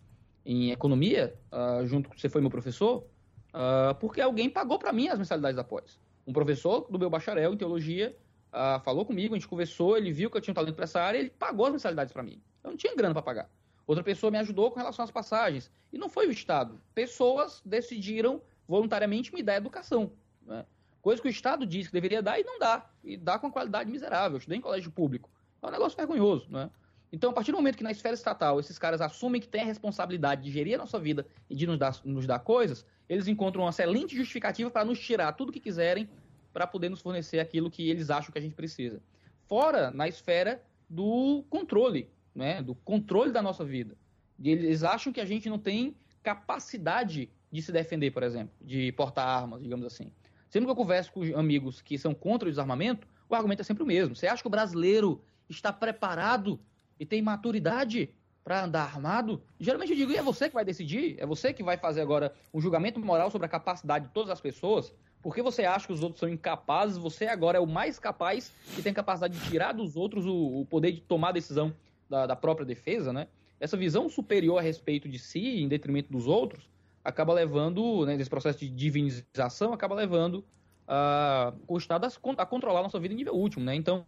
[0.47, 3.05] em economia, uh, junto com você foi meu professor,
[3.53, 5.99] uh, porque alguém pagou para mim as mensalidades da pós.
[6.25, 8.17] Um professor do meu bacharel em teologia
[8.53, 11.01] uh, falou comigo, a gente conversou, ele viu que eu tinha um talento para essa
[11.01, 12.41] área, ele pagou as mensalidades para mim.
[12.63, 13.51] Eu não tinha grana para pagar.
[13.89, 15.71] Outra pessoa me ajudou com relação às passagens.
[15.93, 16.81] E não foi o Estado.
[16.95, 20.13] Pessoas decidiram voluntariamente me dar educação.
[20.45, 20.65] Né?
[21.01, 22.89] Coisa que o Estado disse que deveria dar e não dá.
[23.07, 24.33] E dá com uma qualidade miserável.
[24.33, 25.31] Eu estudei em colégio público.
[25.63, 26.51] É um negócio vergonhoso.
[26.51, 26.69] Né?
[27.13, 29.65] Então, a partir do momento que na esfera estatal esses caras assumem que têm a
[29.65, 33.63] responsabilidade de gerir a nossa vida e de nos dar, nos dar coisas, eles encontram
[33.63, 36.09] uma excelente justificativa para nos tirar tudo que quiserem
[36.53, 39.01] para poder nos fornecer aquilo que eles acham que a gente precisa.
[39.47, 42.61] Fora na esfera do controle, né?
[42.61, 43.97] do controle da nossa vida.
[44.43, 49.29] Eles acham que a gente não tem capacidade de se defender, por exemplo, de portar
[49.29, 50.11] armas, digamos assim.
[50.49, 53.83] Sempre que eu converso com amigos que são contra o desarmamento, o argumento é sempre
[53.83, 54.15] o mesmo.
[54.15, 56.61] Você acha que o brasileiro está preparado
[56.99, 58.11] e tem maturidade
[58.47, 61.17] para andar armado, geralmente eu digo, e é você que vai decidir?
[61.19, 64.41] É você que vai fazer agora um julgamento moral sobre a capacidade de todas as
[64.41, 64.93] pessoas?
[65.21, 68.83] Porque você acha que os outros são incapazes, você agora é o mais capaz e
[68.83, 71.75] tem capacidade de tirar dos outros o, o poder de tomar a decisão
[72.09, 73.27] da, da, própria defesa, né?
[73.59, 76.69] Essa visão superior a respeito de si, em detrimento dos outros,
[77.07, 80.45] acaba levando, né, nesse processo de divinização, acaba levando
[80.89, 83.75] uh, o Estado a, a controlar a nossa vida em nível último, né?
[83.75, 84.05] Então,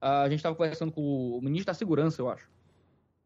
[0.00, 2.48] a gente estava conversando com o ministro da Segurança, eu acho.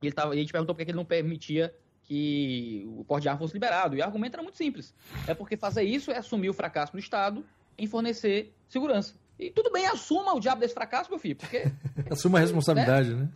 [0.03, 3.23] E ele tava, e a gente perguntou por que ele não permitia que o porte
[3.23, 3.97] de arma fosse liberado.
[3.97, 4.95] E o argumento era muito simples.
[5.27, 7.45] É porque fazer isso é assumir o fracasso do Estado
[7.77, 9.15] em fornecer segurança.
[9.39, 11.65] E tudo bem, assuma o diabo desse fracasso, meu filho, porque...
[12.11, 13.23] assuma a responsabilidade, né?
[13.23, 13.29] né?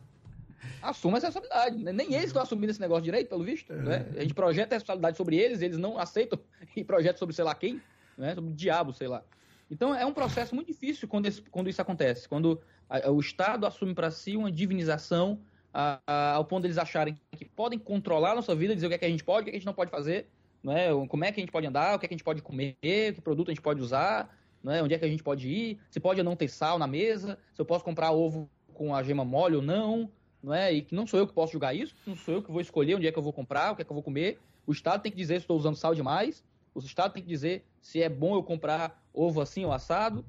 [0.82, 1.78] Assuma a responsabilidade.
[1.78, 1.92] Né?
[1.92, 3.72] Nem eles estão assumindo esse negócio direito, pelo visto.
[3.72, 3.76] É.
[3.76, 4.06] Né?
[4.16, 6.38] A gente projeta a responsabilidade sobre eles, eles não aceitam
[6.76, 7.80] e projetam sobre sei lá quem,
[8.16, 8.34] né?
[8.34, 9.22] sobre o diabo, sei lá.
[9.70, 12.28] Então é um processo muito difícil quando, esse, quando isso acontece.
[12.28, 15.40] Quando a, o Estado assume para si uma divinização
[15.72, 18.88] a, a, ao ponto de eles acharem que podem controlar a nossa vida, dizer o
[18.88, 20.28] que, é que a gente pode, o que, é que a gente não pode fazer,
[20.62, 20.88] não é?
[21.06, 22.76] como é que a gente pode andar, o que, é que a gente pode comer,
[22.80, 24.82] que produto a gente pode usar, não é?
[24.82, 27.38] onde é que a gente pode ir, se pode ou não ter sal na mesa,
[27.52, 30.10] se eu posso comprar ovo com a gema mole ou não,
[30.42, 30.72] não é?
[30.72, 32.94] E que não sou eu que posso julgar isso, não sou eu que vou escolher
[32.94, 34.38] onde é que eu vou comprar, o que é que eu vou comer.
[34.66, 36.44] O Estado tem que dizer se estou usando sal demais,
[36.74, 40.24] o Estado tem que dizer se é bom eu comprar ovo assim ou assado,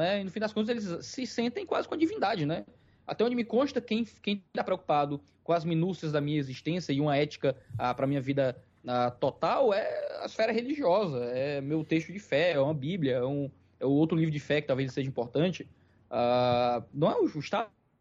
[0.00, 0.20] é?
[0.20, 2.64] E no fim das contas, eles se sentem quase com a divindade, né?
[3.06, 7.16] Até onde me consta, quem está preocupado com as minúcias da minha existência e uma
[7.16, 12.18] ética ah, para minha vida ah, total é a esfera religiosa, é meu texto de
[12.18, 15.68] fé, é uma Bíblia, é, um, é outro livro de fé que talvez seja importante.
[16.10, 17.42] Ah, não é o, o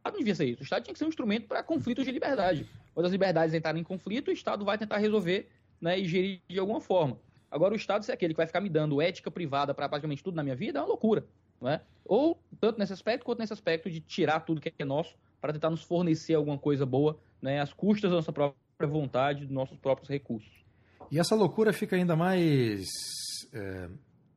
[0.01, 0.61] Estado não devia ser isso.
[0.61, 2.67] O Estado tinha que ser um instrumento para conflitos de liberdade.
[2.93, 6.59] Quando as liberdades entrarem em conflito, o Estado vai tentar resolver né, e gerir de
[6.59, 7.19] alguma forma.
[7.49, 10.35] Agora, o Estado ser aquele que vai ficar me dando ética privada para praticamente tudo
[10.35, 11.25] na minha vida é uma loucura.
[11.59, 11.81] Não é?
[12.03, 15.69] Ou tanto nesse aspecto quanto nesse aspecto de tirar tudo que é nosso para tentar
[15.69, 20.09] nos fornecer alguma coisa boa, né, às custas da nossa própria vontade, dos nossos próprios
[20.09, 20.63] recursos.
[21.11, 22.87] E essa loucura fica ainda mais
[23.53, 23.89] é,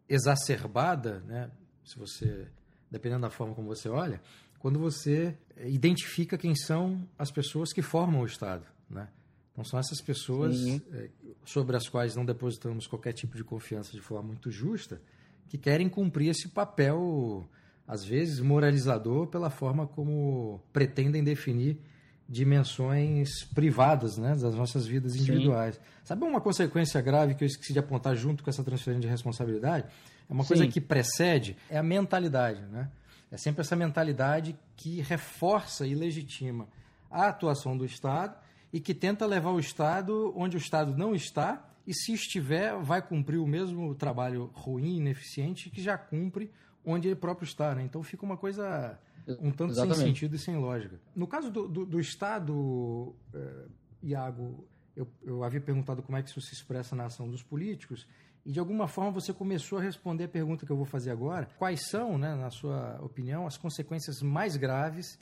[0.09, 1.50] exacerbada, né,
[1.85, 2.48] se você,
[2.90, 4.20] dependendo da forma como você olha,
[4.64, 9.09] quando você identifica quem são as pessoas que formam o Estado, né?
[9.53, 10.57] Então são essas pessoas
[10.90, 11.11] é,
[11.44, 15.03] sobre as quais não depositamos qualquer tipo de confiança de forma muito justa,
[15.50, 17.46] que querem cumprir esse papel,
[17.87, 21.79] às vezes, moralizador pela forma como pretendem definir
[22.27, 25.74] dimensões privadas né, das nossas vidas individuais.
[25.74, 25.81] Sim.
[26.05, 29.85] Sabe uma consequência grave que eu esqueci de apontar junto com essa transferência de responsabilidade?
[30.27, 30.48] É uma Sim.
[30.48, 32.62] coisa que precede, é a mentalidade.
[32.62, 32.88] Né?
[33.34, 36.68] É sempre essa mentalidade que reforça e legitima
[37.10, 38.38] a atuação do Estado
[38.72, 43.02] e que tenta levar o Estado onde o Estado não está e se estiver, vai
[43.02, 46.48] cumprir o mesmo trabalho ruim, ineficiente, que já cumpre
[46.84, 47.74] onde ele próprio está.
[47.74, 47.82] Né?
[47.82, 48.96] Então fica uma coisa
[49.40, 49.96] um tanto Exatamente.
[49.96, 51.00] sem sentido e sem lógica.
[51.12, 53.66] No caso do, do, do Estado, eh,
[54.04, 58.06] Iago, eu, eu havia perguntado como é que isso se expressa na ação dos políticos,
[58.44, 61.48] e de alguma forma você começou a responder a pergunta que eu vou fazer agora.
[61.59, 65.18] Quais são, né, na sua opinião, as consequências mais graves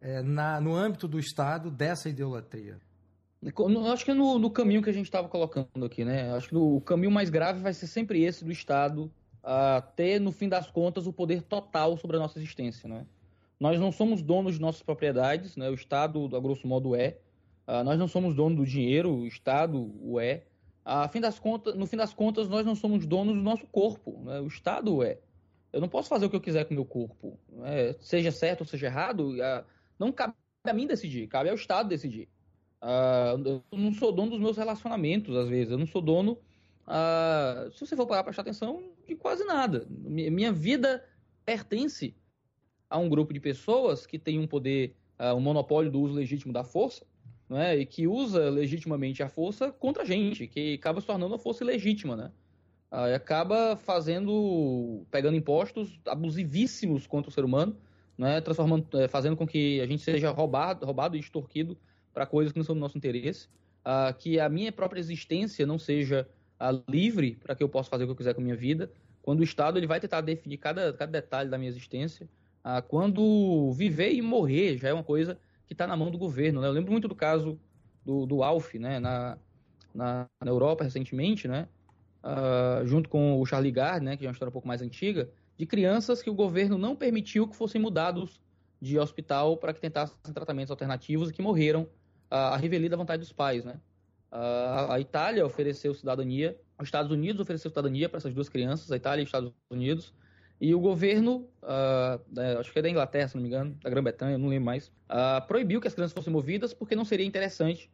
[0.00, 2.78] é, na, no âmbito do Estado dessa idolatria?
[3.92, 6.32] Acho que é no, no caminho que a gente estava colocando aqui, né?
[6.32, 9.04] Acho que o caminho mais grave vai ser sempre esse do Estado
[9.44, 13.06] uh, ter, no fim das contas, o poder total sobre a nossa existência, né?
[13.60, 15.70] Nós não somos donos de nossas propriedades, né?
[15.70, 17.18] O Estado, a grosso modo, é.
[17.68, 20.42] Uh, nós não somos donos do dinheiro, o Estado o é.
[20.86, 24.22] Uh, fim das contas, no fim das contas, nós não somos donos do nosso corpo,
[24.24, 24.40] né?
[24.40, 25.18] o Estado é.
[25.72, 27.92] Eu não posso fazer o que eu quiser com o meu corpo, né?
[28.00, 29.64] seja certo ou seja errado, uh,
[29.98, 32.28] não cabe a mim decidir, cabe ao Estado decidir.
[33.44, 36.38] eu não sou dono dos meus relacionamentos, às vezes, eu não sou dono,
[37.72, 39.86] se você for parar para prestar atenção, de quase nada.
[39.88, 41.04] Minha vida
[41.44, 42.14] pertence
[42.88, 46.52] a um grupo de pessoas que tem um poder, uh, um monopólio do uso legítimo
[46.52, 47.04] da força,
[47.48, 51.38] né, e que usa legitimamente a força contra a gente, que acaba se tornando uma
[51.38, 52.30] força ilegítima, né?
[52.92, 57.76] E acaba fazendo, pegando impostos abusivíssimos contra o ser humano,
[58.16, 61.76] né, transformando, uh, fazendo com que a gente seja roubado, roubado e extorquido
[62.14, 63.48] para coisas que não são do nosso interesse,
[63.84, 66.26] uh, que a minha própria existência não seja
[66.88, 69.40] livre para que eu possa fazer o que eu quiser com a minha vida, quando
[69.40, 72.26] o Estado ele vai tentar definir cada, cada detalhe da minha existência,
[72.64, 76.60] ah, quando viver e morrer já é uma coisa que está na mão do governo.
[76.60, 76.68] Né?
[76.68, 77.58] Eu lembro muito do caso
[78.04, 78.98] do, do Alf, né?
[78.98, 79.38] na,
[79.94, 81.68] na, na Europa recentemente, né?
[82.22, 84.16] Ah, junto com o Charlie Gard, né?
[84.16, 87.46] que é uma história um pouco mais antiga, de crianças que o governo não permitiu
[87.46, 88.40] que fossem mudados
[88.80, 91.88] de hospital para que tentassem tratamentos alternativos e que morreram
[92.30, 93.64] ah, a revelia da vontade dos pais.
[93.64, 93.80] Né?
[94.30, 98.96] Ah, a Itália ofereceu cidadania, os Estados Unidos ofereceu cidadania para essas duas crianças, a
[98.96, 100.12] Itália e os Estados Unidos,
[100.60, 104.38] e o governo, uh, acho que é da Inglaterra, se não me engano, da Grã-Bretanha,
[104.38, 107.90] não lembro mais, uh, proibiu que as crianças fossem movidas porque não seria interessante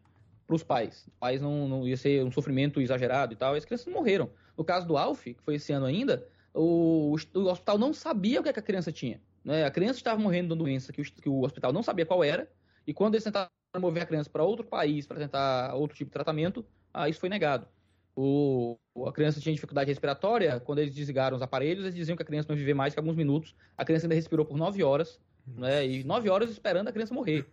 [0.46, 1.06] para os pais.
[1.08, 4.30] Os pais não, não ia ser um sofrimento exagerado e tal, e as crianças morreram.
[4.56, 8.42] No caso do Alf, que foi esse ano ainda, o, o hospital não sabia o
[8.42, 9.20] que, é que a criança tinha.
[9.44, 9.64] Né?
[9.64, 12.22] A criança estava morrendo de uma doença que o, que o hospital não sabia qual
[12.22, 12.48] era,
[12.86, 16.12] e quando eles tentaram mover a criança para outro país para tentar outro tipo de
[16.12, 17.66] tratamento, ah, isso foi negado.
[18.14, 22.26] O, a criança tinha dificuldade respiratória, quando eles desligaram os aparelhos, eles diziam que a
[22.26, 23.54] criança não vivia mais que alguns minutos.
[23.76, 25.86] A criança ainda respirou por nove horas, né?
[25.86, 27.46] E nove horas esperando a criança morrer.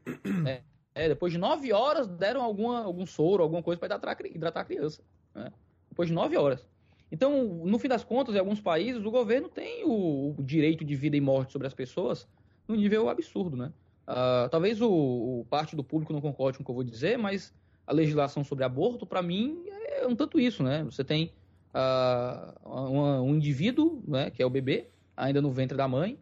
[0.44, 0.62] Né?
[0.96, 4.66] É, depois de nove horas, deram alguma, algum soro, alguma coisa para hidratar, hidratar, a
[4.66, 5.02] criança.
[5.34, 5.50] Né?
[5.88, 6.68] Depois de nove horas.
[7.12, 10.96] Então, no fim das contas, em alguns países, o governo tem o, o direito de
[10.96, 12.28] vida e morte sobre as pessoas
[12.68, 13.72] num nível absurdo, né?
[14.08, 17.18] Uh, talvez o, o, parte do público não concorde com o que eu vou dizer,
[17.18, 17.54] mas
[17.86, 20.84] a legislação sobre aborto, para mim, é um tanto isso, né?
[20.84, 21.32] Você tem
[21.74, 26.18] uh, um, um, indivíduo, né, que é o bebê, ainda no ventre da mãe,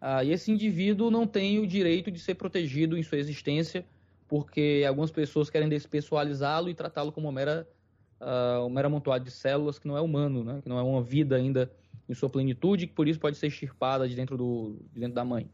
[0.00, 3.84] uh, e esse indivíduo não tem o direito de ser protegido em sua existência,
[4.28, 7.66] porque algumas pessoas querem despessoalizá-lo e tratá-lo como uma mera,
[8.20, 10.60] uh, um mero amontoado de células que não é humano, né?
[10.62, 11.70] que não é uma vida ainda
[12.08, 15.24] em sua plenitude, que por isso pode ser extirpada de dentro, do, de dentro da
[15.24, 15.50] mãe.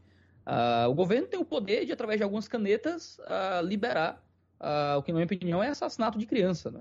[0.47, 4.23] Uh, o governo tem o poder de, através de algumas canetas, uh, liberar
[4.61, 6.71] uh, o que, na minha opinião, é assassinato de criança.
[6.71, 6.81] Né?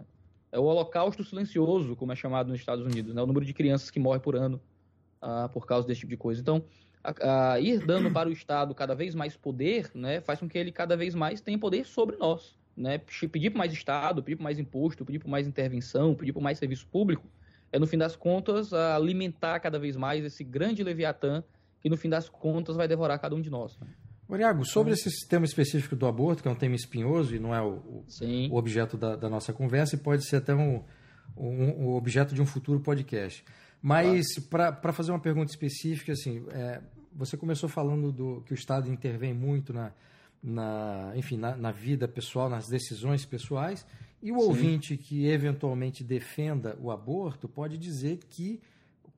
[0.56, 3.22] É o holocausto silencioso, como é chamado nos Estados Unidos, né?
[3.22, 4.62] o número de crianças que morrem por ano
[5.22, 6.40] uh, por causa desse tipo de coisa.
[6.40, 6.64] Então,
[7.04, 10.58] a, a ir dando para o Estado cada vez mais poder, né, faz com que
[10.58, 12.56] ele cada vez mais tenha poder sobre nós.
[12.76, 13.02] Né?
[13.30, 16.58] Pedir por mais Estado, pedir por mais imposto, pedir por mais intervenção, pedir por mais
[16.58, 17.28] serviço público,
[17.74, 21.44] é, no fim das contas, alimentar cada vez mais esse grande leviatã
[21.82, 23.78] que, no fim das contas, vai devorar cada um de nós.
[23.78, 23.88] Né?
[24.28, 27.62] Mariago, sobre esse tema específico do aborto, que é um tema espinhoso e não é
[27.62, 28.06] o, o,
[28.52, 30.84] o objeto da, da, nossa conversa, e pode ser até um,
[31.38, 33.46] um, um objeto de um futuro podcast.
[33.82, 34.78] Mas, claro.
[34.78, 36.82] para fazer uma pergunta específica, assim, é,
[37.14, 39.92] você começou falando do, que o Estado intervém muito na,
[40.42, 43.86] na enfim, na, na, vida pessoal, nas decisões pessoais,
[44.24, 44.48] e o Sim.
[44.48, 48.60] ouvinte que eventualmente defenda o aborto pode dizer que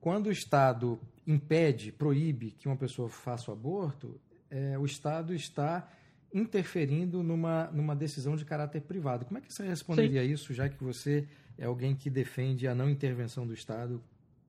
[0.00, 5.88] quando o Estado impede, proíbe que uma pessoa faça o aborto, é, o Estado está
[6.32, 9.24] interferindo numa, numa decisão de caráter privado.
[9.24, 10.32] Como é que você responderia Sim.
[10.32, 14.02] isso, já que você é alguém que defende a não intervenção do Estado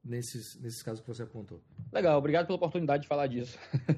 [0.03, 1.61] nesses, nesses casos que você apontou?
[1.91, 3.57] Legal, obrigado pela oportunidade de falar disso.
[3.89, 3.95] uh,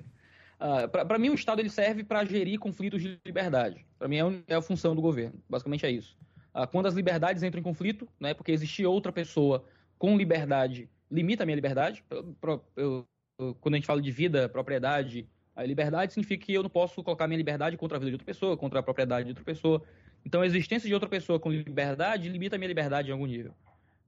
[0.60, 3.86] ah, para mim, o Estado ele serve para gerir conflitos de liberdade.
[3.98, 5.42] Para mim, é, é, a função do governo.
[5.50, 6.16] Basicamente é isso.
[6.54, 9.66] Uh, quando as liberdades entram em conflito, né, porque existir outra pessoa
[9.98, 12.04] com liberdade limita a minha liberdade.
[12.10, 12.36] Eu,
[12.76, 13.06] eu,
[13.38, 15.28] eu, quando a gente fala de vida, propriedade,
[15.62, 18.26] a liberdade significa que eu não posso colocar minha liberdade contra a vida de outra
[18.26, 19.82] pessoa, contra a propriedade de outra pessoa.
[20.26, 23.54] Então, a existência de outra pessoa com liberdade limita a minha liberdade em algum nível.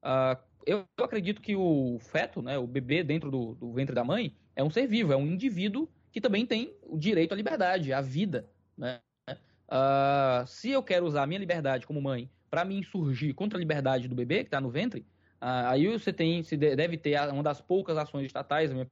[0.03, 4.35] Uh, eu, acredito que o feto, né, o bebê dentro do, do, ventre da mãe,
[4.55, 8.01] é um ser vivo, é um indivíduo que também tem o direito à liberdade, à
[8.01, 8.49] vida.
[8.77, 8.99] Né?
[9.29, 13.61] Uh, se eu quero usar a minha liberdade como mãe para me insurgir contra a
[13.61, 15.01] liberdade do bebê que está no ventre,
[15.41, 18.87] uh, aí você tem, se deve ter uma das poucas ações estatais, na minha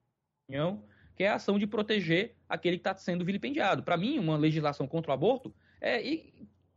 [0.47, 0.83] opinião,
[1.21, 3.83] que é a ação de proteger aquele que está sendo vilipendiado.
[3.83, 6.01] Para mim, uma legislação contra o aborto é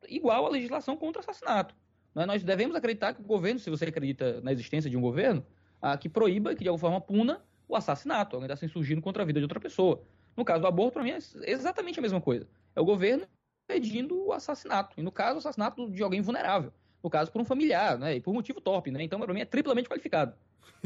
[0.07, 1.75] igual à legislação contra o assassinato.
[2.15, 2.27] Né?
[2.27, 5.43] Nós devemos acreditar que o governo, se você acredita na existência de um governo,
[5.81, 9.23] ah, que proíba, que de alguma forma puna o assassinato, alguém está se insurgindo contra
[9.23, 10.03] a vida de outra pessoa.
[10.37, 11.19] No caso do aborto, para mim, é
[11.51, 12.47] exatamente a mesma coisa.
[12.77, 13.27] É o governo
[13.67, 15.01] pedindo o assassinato.
[15.01, 16.71] E no caso, o assassinato de alguém vulnerável.
[17.03, 18.17] No caso, por um familiar, né?
[18.17, 19.03] E por motivo torpe, né?
[19.03, 20.35] Então, para mim, é triplamente qualificado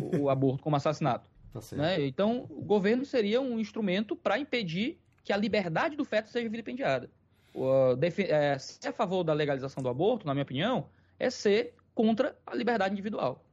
[0.00, 1.28] o, o aborto como assassinato.
[1.52, 2.06] Tá né?
[2.06, 7.10] Então, o governo seria um instrumento para impedir que a liberdade do feto seja vilipendiada.
[7.54, 10.86] Uh, é, ser a favor da legalização do aborto, na minha opinião,
[11.18, 13.44] é ser contra a liberdade individual.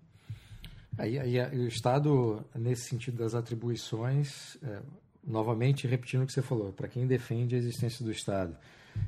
[0.98, 4.80] Aí, aí o Estado, nesse sentido das atribuições, é,
[5.24, 8.56] novamente repetindo o que você falou, para quem defende a existência do Estado,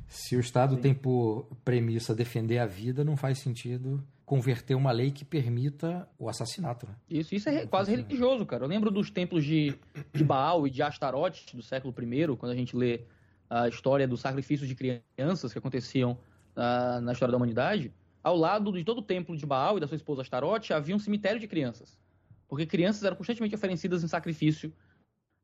[0.08, 0.82] se o Estado Sim.
[0.82, 6.28] tem por premissa defender a vida, não faz sentido converter uma lei que permita o
[6.28, 6.86] assassinato.
[6.86, 6.94] Né?
[7.10, 8.66] Isso, isso é quase religioso, cara.
[8.66, 9.74] Eu lembro dos templos de,
[10.13, 13.06] de Baal e de Astaroth do século I, quando a gente lê
[13.50, 16.20] a história dos sacrifícios de crianças que aconteciam
[16.58, 17.94] uh, na história da humanidade.
[18.22, 21.00] Ao lado de todo o templo de Baal e da sua esposa Astaroth havia um
[21.00, 21.98] cemitério de crianças.
[22.50, 24.74] Porque crianças eram constantemente oferecidas em sacrifício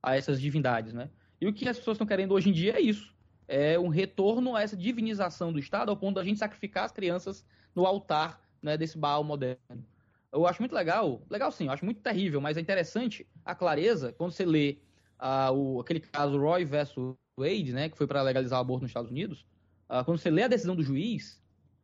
[0.02, 1.10] a essas divindades, né?
[1.40, 3.16] E o que as pessoas estão querendo hoje em dia é isso.
[3.48, 7.46] É um retorno a essa divinização do Estado ao ponto da gente sacrificar as crianças
[7.74, 9.86] no altar né, desse Baal moderno.
[10.32, 14.12] Eu acho muito legal, legal sim, eu acho muito terrível, mas é interessante a clareza
[14.14, 14.80] quando você lê
[15.22, 18.90] uh, o, aquele caso Roy versus Wade, né, que foi para legalizar o aborto nos
[18.90, 19.46] Estados Unidos,
[19.90, 21.40] uh, quando você lê a decisão do juiz,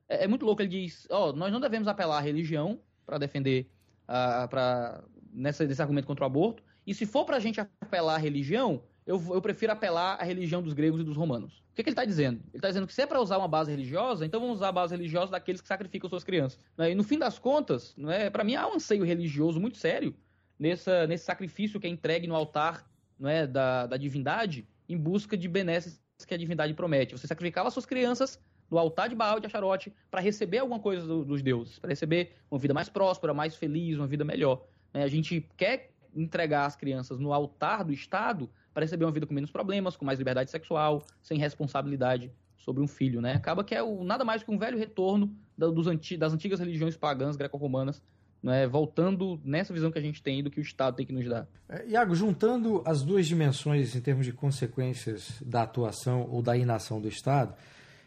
[0.07, 3.19] é, é muito louco, ele diz, ó, oh, nós não devemos apelar à religião para
[3.19, 3.69] defender,
[4.05, 8.15] uh, pra, nessa, nesse argumento contra o aborto, e se for para a gente apelar
[8.15, 11.63] à religião, eu, eu prefiro apelar à religião dos gregos e dos romanos.
[11.71, 12.41] O que, que ele está dizendo?
[12.49, 14.71] Ele está dizendo que se é para usar uma base religiosa, então vamos usar a
[14.71, 16.59] base religiosa daqueles que sacrificam suas crianças.
[16.77, 16.91] Né?
[16.91, 20.15] E no fim das contas, é, para mim há um anseio religioso muito sério
[20.59, 22.87] nessa, nesse sacrifício que é entregue no altar
[23.23, 27.17] é, da, da divindade em busca de benesses que a divindade promete.
[27.17, 31.25] Você sacrificava suas crianças no altar de Baal de Acharote para receber alguma coisa do,
[31.25, 34.67] dos deuses, para receber uma vida mais próspera, mais feliz, uma vida melhor.
[34.93, 35.01] Né?
[35.01, 39.33] A gente quer entregar as crianças no altar do Estado para receber uma vida com
[39.33, 43.33] menos problemas, com mais liberdade sexual, sem responsabilidade sobre um filho, né?
[43.33, 46.59] Acaba que é o, nada mais que um velho retorno da, dos anti, das antigas
[46.59, 48.01] religiões pagãs greco-romanas,
[48.41, 48.67] né?
[48.67, 51.47] voltando nessa visão que a gente tem do que o Estado tem que nos dar.
[51.67, 57.01] É, Iago, juntando as duas dimensões em termos de consequências da atuação ou da inação
[57.01, 57.53] do Estado,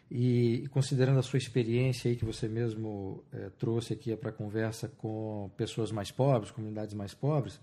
[0.09, 4.87] e considerando a sua experiência aí que você mesmo é, trouxe aqui para a conversa
[4.87, 7.59] com pessoas mais pobres, comunidades mais pobres,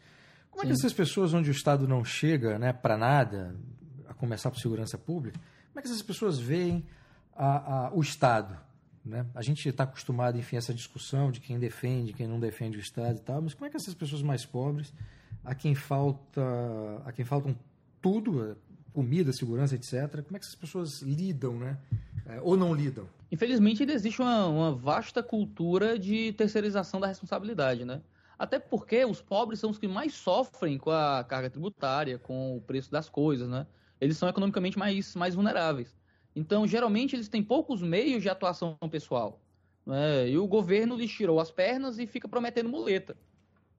[0.50, 3.56] como é que essas pessoas onde o Estado não chega né, para nada,
[4.08, 6.84] a começar por segurança pública, como é que essas pessoas veem
[7.34, 8.58] a, a, o Estado?
[9.04, 9.24] Né?
[9.34, 12.80] A gente está acostumado, enfim, a essa discussão de quem defende, quem não defende o
[12.80, 14.92] Estado e tal, mas como é que essas pessoas mais pobres,
[15.44, 16.42] a quem falta,
[17.04, 17.56] a quem faltam
[18.02, 18.56] tudo,
[18.92, 21.78] comida, segurança, etc., como é que essas pessoas lidam, né?
[22.26, 23.08] É, ou não lidam?
[23.32, 28.00] Infelizmente, existe uma, uma vasta cultura de terceirização da responsabilidade, né?
[28.40, 32.60] Até porque os pobres são os que mais sofrem com a carga tributária, com o
[32.62, 33.66] preço das coisas, né?
[34.00, 35.94] Eles são economicamente mais, mais vulneráveis.
[36.34, 39.42] Então, geralmente, eles têm poucos meios de atuação pessoal.
[39.84, 40.30] Né?
[40.30, 43.14] E o governo lhes tirou as pernas e fica prometendo muleta.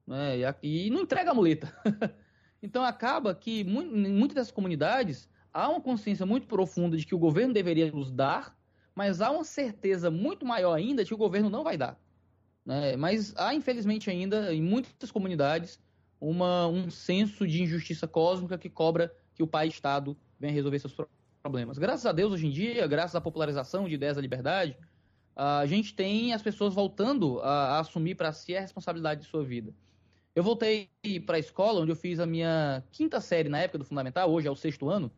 [0.06, 0.38] Né?
[0.62, 1.74] E, e não entrega a muleta.
[2.62, 7.20] então, acaba que em muitas dessas comunidades há uma consciência muito profunda de que o
[7.20, 8.56] governo deveria nos dar,
[8.94, 12.00] mas há uma certeza muito maior ainda de que o governo não vai dar.
[12.66, 12.96] Né?
[12.96, 15.80] Mas há, infelizmente, ainda, em muitas comunidades,
[16.20, 20.96] uma, um senso de injustiça cósmica que cobra que o pai-estado venha resolver seus
[21.42, 21.78] problemas.
[21.78, 24.78] Graças a Deus, hoje em dia, graças à popularização de ideias da liberdade,
[25.36, 29.44] a gente tem as pessoas voltando a, a assumir para si a responsabilidade de sua
[29.44, 29.74] vida.
[30.36, 30.90] Eu voltei
[31.26, 34.48] para a escola, onde eu fiz a minha quinta série na época do Fundamental, hoje
[34.48, 35.12] é o sexto ano.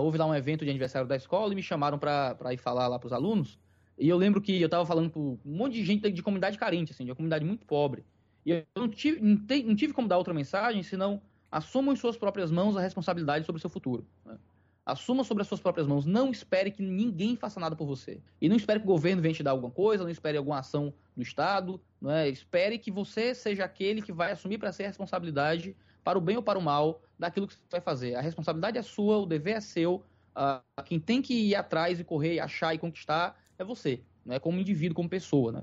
[0.00, 2.98] houve lá um evento de aniversário da escola e me chamaram para ir falar lá
[2.98, 3.58] para os alunos.
[3.98, 6.92] E eu lembro que eu tava falando com um monte de gente de comunidade carente,
[6.92, 8.04] assim, de uma comunidade muito pobre.
[8.44, 11.20] E eu não tive, não, te, não tive como dar outra mensagem, senão
[11.50, 14.06] assuma em suas próprias mãos a responsabilidade sobre o seu futuro.
[14.24, 14.36] Né?
[14.84, 16.06] Assuma sobre as suas próprias mãos.
[16.06, 18.20] Não espere que ninguém faça nada por você.
[18.40, 20.94] E não espere que o governo venha te dar alguma coisa, não espere alguma ação
[21.16, 21.80] do Estado.
[22.00, 22.28] Não é?
[22.28, 25.74] Espere que você seja aquele que vai assumir para ser a responsabilidade,
[26.04, 28.14] para o bem ou para o mal, daquilo que você vai fazer.
[28.14, 30.04] A responsabilidade é sua, o dever é seu.
[30.36, 34.38] Uh, quem tem que ir atrás e correr, achar e conquistar é você, né?
[34.38, 35.52] como indivíduo, como pessoa.
[35.52, 35.62] Né?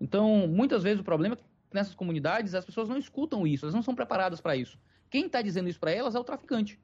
[0.00, 3.74] Então, muitas vezes o problema é que nessas comunidades as pessoas não escutam isso, elas
[3.74, 4.78] não são preparadas para isso.
[5.10, 6.78] Quem está dizendo isso para elas é o traficante.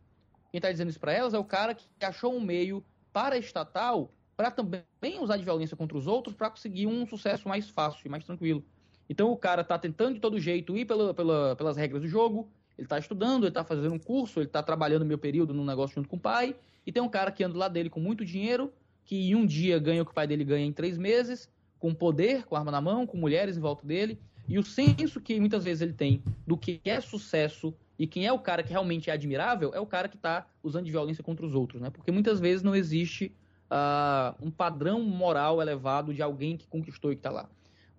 [0.50, 4.50] Quem está dizendo isso para elas é o cara que achou um meio paraestatal para
[4.50, 8.24] também usar de violência contra os outros para conseguir um sucesso mais fácil e mais
[8.24, 8.64] tranquilo.
[9.08, 12.48] Então o cara está tentando de todo jeito ir pela, pela, pelas regras do jogo,
[12.78, 15.96] Ele está estudando, ele está fazendo um curso, ele está trabalhando meio período num negócio
[15.96, 16.56] junto com o pai,
[16.86, 18.72] e tem um cara que anda lá dele com muito dinheiro,
[19.10, 21.50] que em um dia ganha o que o pai dele ganha em três meses,
[21.80, 25.40] com poder, com arma na mão, com mulheres em volta dele, e o senso que
[25.40, 29.10] muitas vezes ele tem do que é sucesso e quem é o cara que realmente
[29.10, 31.90] é admirável é o cara que está usando de violência contra os outros, né?
[31.90, 33.34] Porque muitas vezes não existe
[33.68, 37.50] uh, um padrão moral elevado de alguém que conquistou e que está lá.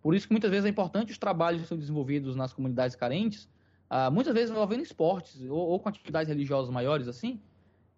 [0.01, 3.49] Por isso que muitas vezes é importante os trabalhos que são desenvolvidos nas comunidades carentes,
[3.89, 7.37] uh, muitas vezes envolvendo esportes ou, ou, com atividades religiosas maiores assim,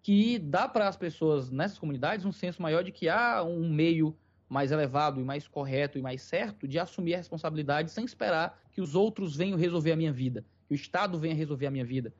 [0.04, 4.14] que dá para as pessoas nessas comunidades um senso maior de que há um meio
[4.48, 8.80] mais elevado e mais correto e mais certo de assumir a responsabilidade sem esperar que
[8.82, 12.12] os outros venham resolver a minha vida, que o Estado venha resolver a minha vida.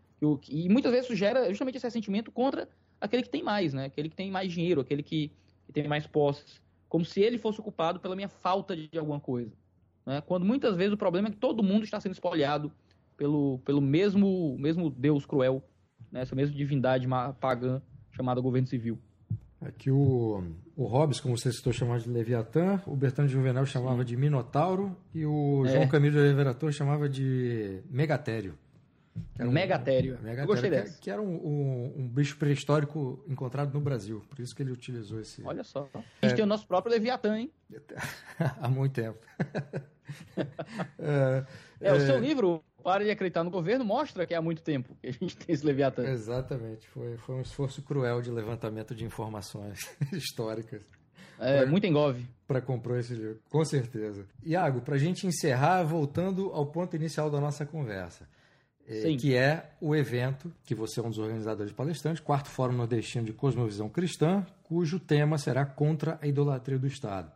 [0.48, 2.68] e muitas vezes isso gera justamente esse sentimento contra
[2.98, 3.84] aquele que tem mais, né?
[3.84, 5.30] aquele que tem mais dinheiro, aquele que
[5.66, 9.52] que tem mais posses, como se ele fosse ocupado pela minha falta de alguma coisa.
[10.06, 10.20] Né?
[10.20, 12.72] Quando muitas vezes o problema é que todo mundo está sendo espolhado
[13.16, 15.62] pelo, pelo mesmo, mesmo Deus cruel,
[16.14, 16.22] né?
[16.22, 17.06] essa mesma divindade
[17.40, 18.98] pagã chamada governo civil.
[19.60, 20.44] Aqui o,
[20.76, 24.04] o Hobbes, como você citou, chamava de Leviatã, o Bertano de Juvenal chamava Sim.
[24.04, 25.70] de Minotauro e o é.
[25.70, 28.56] João Camilo de Reverator chamava de Megatério.
[29.38, 30.14] Era um, Megatério.
[30.14, 30.42] Megatério.
[30.42, 31.00] Eu gostei dessa.
[31.00, 34.22] Que, era um, um, um, bicho pré-histórico encontrado no Brasil.
[34.28, 35.40] Por isso que ele utilizou esse.
[35.44, 35.88] Olha só.
[35.94, 36.34] A gente é...
[36.34, 37.50] tem o nosso próprio Leviatã, hein?
[38.60, 39.18] Há muito tempo.
[40.98, 41.44] é,
[41.80, 45.06] é, o seu livro, Para de Acreditar no Governo, mostra que há muito tempo que
[45.06, 46.04] a gente tem esse Leviatã.
[46.04, 46.86] Exatamente.
[46.88, 50.82] Foi, foi um esforço cruel de levantamento de informações históricas.
[51.40, 52.26] É, pra, muito engove.
[52.46, 54.26] Para comprar esse livro, com certeza.
[54.44, 58.28] Iago, para a gente encerrar, voltando ao ponto inicial da nossa conversa.
[58.86, 63.24] É, que é o evento que você é um dos organizadores palestrantes, quarto Fórum Nordestino
[63.24, 67.32] de Cosmovisão Cristã, cujo tema será contra a idolatria do Estado.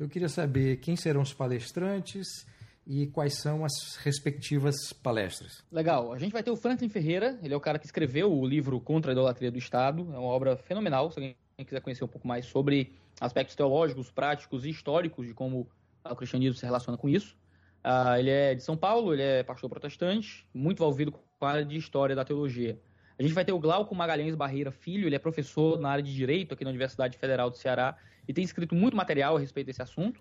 [0.00, 2.46] Eu queria saber quem serão os palestrantes
[2.86, 5.64] e quais são as respectivas palestras.
[5.72, 6.12] Legal.
[6.12, 8.80] A gente vai ter o Franklin Ferreira, ele é o cara que escreveu o livro
[8.80, 10.02] Contra a Idolatria do Estado.
[10.14, 11.10] É uma obra fenomenal.
[11.10, 15.68] Se alguém quiser conhecer um pouco mais sobre aspectos teológicos, práticos e históricos de como
[16.04, 17.36] o cristianismo se relaciona com isso.
[17.84, 21.64] Uh, ele é de São Paulo, ele é pastor protestante, muito envolvido com a área
[21.64, 22.80] de história da teologia.
[23.18, 26.14] A gente vai ter o Glauco Magalhães Barreira Filho, ele é professor na área de
[26.14, 27.96] Direito aqui na Universidade Federal do Ceará
[28.28, 30.20] e tem escrito muito material a respeito desse assunto.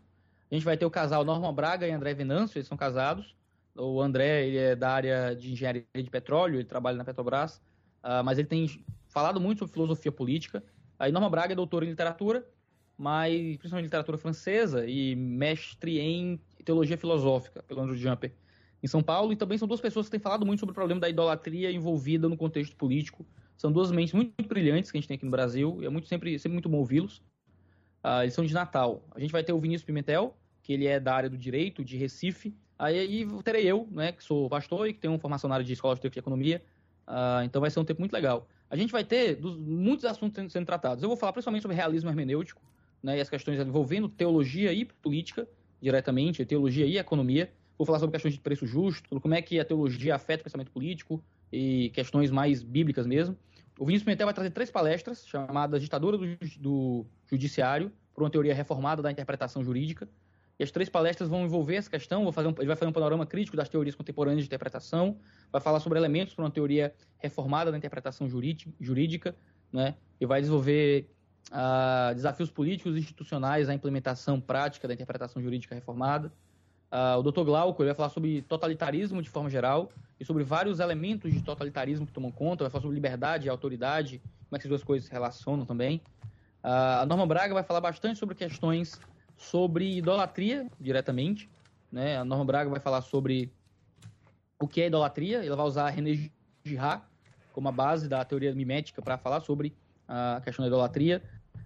[0.56, 3.36] A gente vai ter o casal Norma Braga e André Venâncio, eles são casados.
[3.76, 7.58] O André ele é da área de engenharia de petróleo, ele trabalha na Petrobras,
[8.02, 8.66] uh, mas ele tem
[9.10, 10.64] falado muito sobre filosofia política.
[10.98, 12.48] A Norma Braga é doutora em literatura,
[12.98, 18.34] mas principalmente literatura francesa e mestre em teologia filosófica, pelo Andrew Jumper,
[18.82, 19.34] em São Paulo.
[19.34, 22.30] E também são duas pessoas que têm falado muito sobre o problema da idolatria envolvida
[22.30, 23.26] no contexto político.
[23.58, 25.90] São duas mentes muito, muito brilhantes que a gente tem aqui no Brasil, e é
[25.90, 27.18] muito, sempre, sempre muito bom ouvi-los.
[28.02, 29.06] Uh, eles são de Natal.
[29.14, 30.34] A gente vai ter o Vinícius Pimentel,
[30.66, 32.52] que ele é da área do direito, de Recife.
[32.78, 35.66] Aí, aí terei eu, né, que sou pastor e que tenho uma formação na área
[35.66, 36.60] de escola de economia.
[37.08, 38.48] Uh, então vai ser um tempo muito legal.
[38.68, 41.04] A gente vai ter dos, muitos assuntos sendo, tratados.
[41.04, 42.64] Eu vou falar principalmente sobre realismo hermenêutico,
[43.04, 45.48] né, e as questões envolvendo teologia e política
[45.80, 47.54] diretamente, teologia e economia.
[47.78, 50.72] Vou falar sobre questões de preço justo, como é que a teologia afeta o pensamento
[50.72, 53.38] político e questões mais bíblicas mesmo.
[53.78, 56.26] O Vinícius Pimentel vai trazer três palestras chamadas Ditadura do,
[56.60, 60.10] do Judiciário, por uma teoria reformada da interpretação jurídica.
[60.58, 62.24] E as três palestras vão envolver essa questão.
[62.24, 65.18] Vou fazer um, ele vai fazer um panorama crítico das teorias contemporâneas de interpretação,
[65.52, 69.36] vai falar sobre elementos para uma teoria reformada da interpretação jurídica,
[69.72, 69.96] né?
[70.20, 71.10] e vai desenvolver
[71.52, 76.32] uh, desafios políticos e institucionais à implementação prática da interpretação jurídica reformada.
[76.92, 77.44] Uh, o Dr.
[77.44, 82.14] Glauco vai falar sobre totalitarismo de forma geral e sobre vários elementos de totalitarismo que
[82.14, 85.12] tomam conta, vai falar sobre liberdade e autoridade, como é que essas duas coisas se
[85.12, 86.02] relacionam também.
[86.64, 89.00] Uh, a Norma Braga vai falar bastante sobre questões
[89.38, 91.50] sobre idolatria, diretamente.
[91.92, 92.18] Né?
[92.18, 93.52] A Norma Braga vai falar sobre
[94.60, 96.30] o que é idolatria, ela vai usar René
[96.64, 97.04] Girard
[97.54, 99.74] como a base da teoria mimética para falar sobre
[100.08, 101.22] a questão da idolatria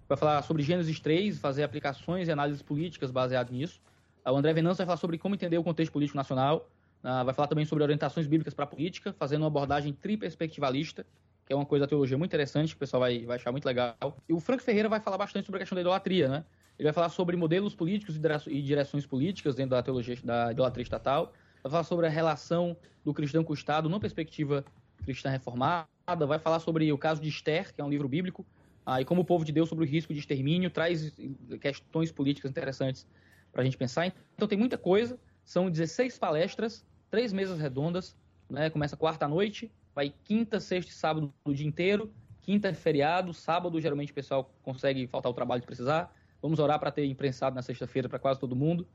[0.10, 3.80] vai falar sobre Gênesis 3, fazer aplicações e análises políticas baseadas nisso.
[4.26, 6.68] O André Venâncio vai falar sobre como entender o contexto político nacional,
[7.04, 11.06] ah, vai falar também sobre orientações bíblicas para a política, fazendo uma abordagem triperspectivalista,
[11.46, 13.66] que é uma coisa da teologia muito interessante, que o pessoal vai, vai achar muito
[13.66, 13.96] legal.
[14.28, 16.46] E o Frank Ferreira vai falar bastante sobre a questão da idolatria, né?
[16.80, 18.18] Ele vai falar sobre modelos políticos
[18.48, 23.14] e direções políticas dentro da teologia da idolatria estatal, vai falar sobre a relação do
[23.14, 24.64] cristão com o Estado numa perspectiva
[25.04, 25.88] cristã reformada,
[26.26, 28.46] vai falar sobre o caso de Esther, que é um livro bíblico,
[28.86, 31.14] ah, e como o povo de Deus sobre o risco de extermínio, traz
[31.60, 33.06] questões políticas interessantes
[33.52, 34.14] para a gente pensar.
[34.36, 38.16] Então tem muita coisa, são 16 palestras, três mesas redondas,
[38.50, 38.70] né?
[38.70, 42.10] começa quarta à noite, vai quinta, sexta e sábado o dia inteiro,
[42.42, 46.80] quinta é feriado, sábado geralmente o pessoal consegue faltar o trabalho de precisar, vamos orar
[46.80, 48.88] para ter imprensado na sexta-feira para quase todo mundo,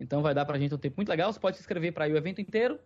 [0.00, 2.08] então vai dar para a gente um tempo muito legal, você pode se inscrever para
[2.08, 2.78] ir o evento inteiro,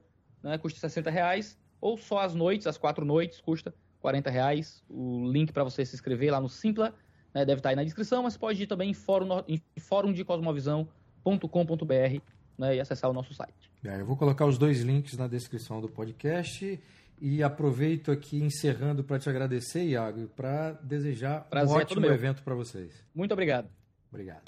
[0.43, 0.59] né?
[0.59, 4.83] custa 60 reais, ou só as noites, as quatro noites, custa 40 reais.
[4.89, 6.95] O link para você se inscrever lá no Simpla
[7.35, 12.23] né, deve estar aí na descrição, mas pode ir também em, fórum, em fórumdecosmovisão.com.br
[12.59, 13.71] né, e acessar o nosso site.
[13.85, 16.81] É, eu vou colocar os dois links na descrição do podcast
[17.21, 22.43] e aproveito aqui encerrando para te agradecer, Iago, para desejar Prazer, um é ótimo evento
[22.43, 23.05] para vocês.
[23.15, 23.69] Muito obrigado.
[24.13, 24.43] Obrigado.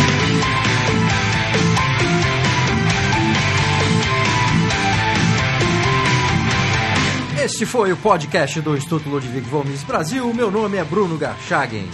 [7.43, 10.33] Este foi o podcast do Instituto Ludwig Gomes Brasil.
[10.35, 11.89] Meu nome é Bruno Garchagen.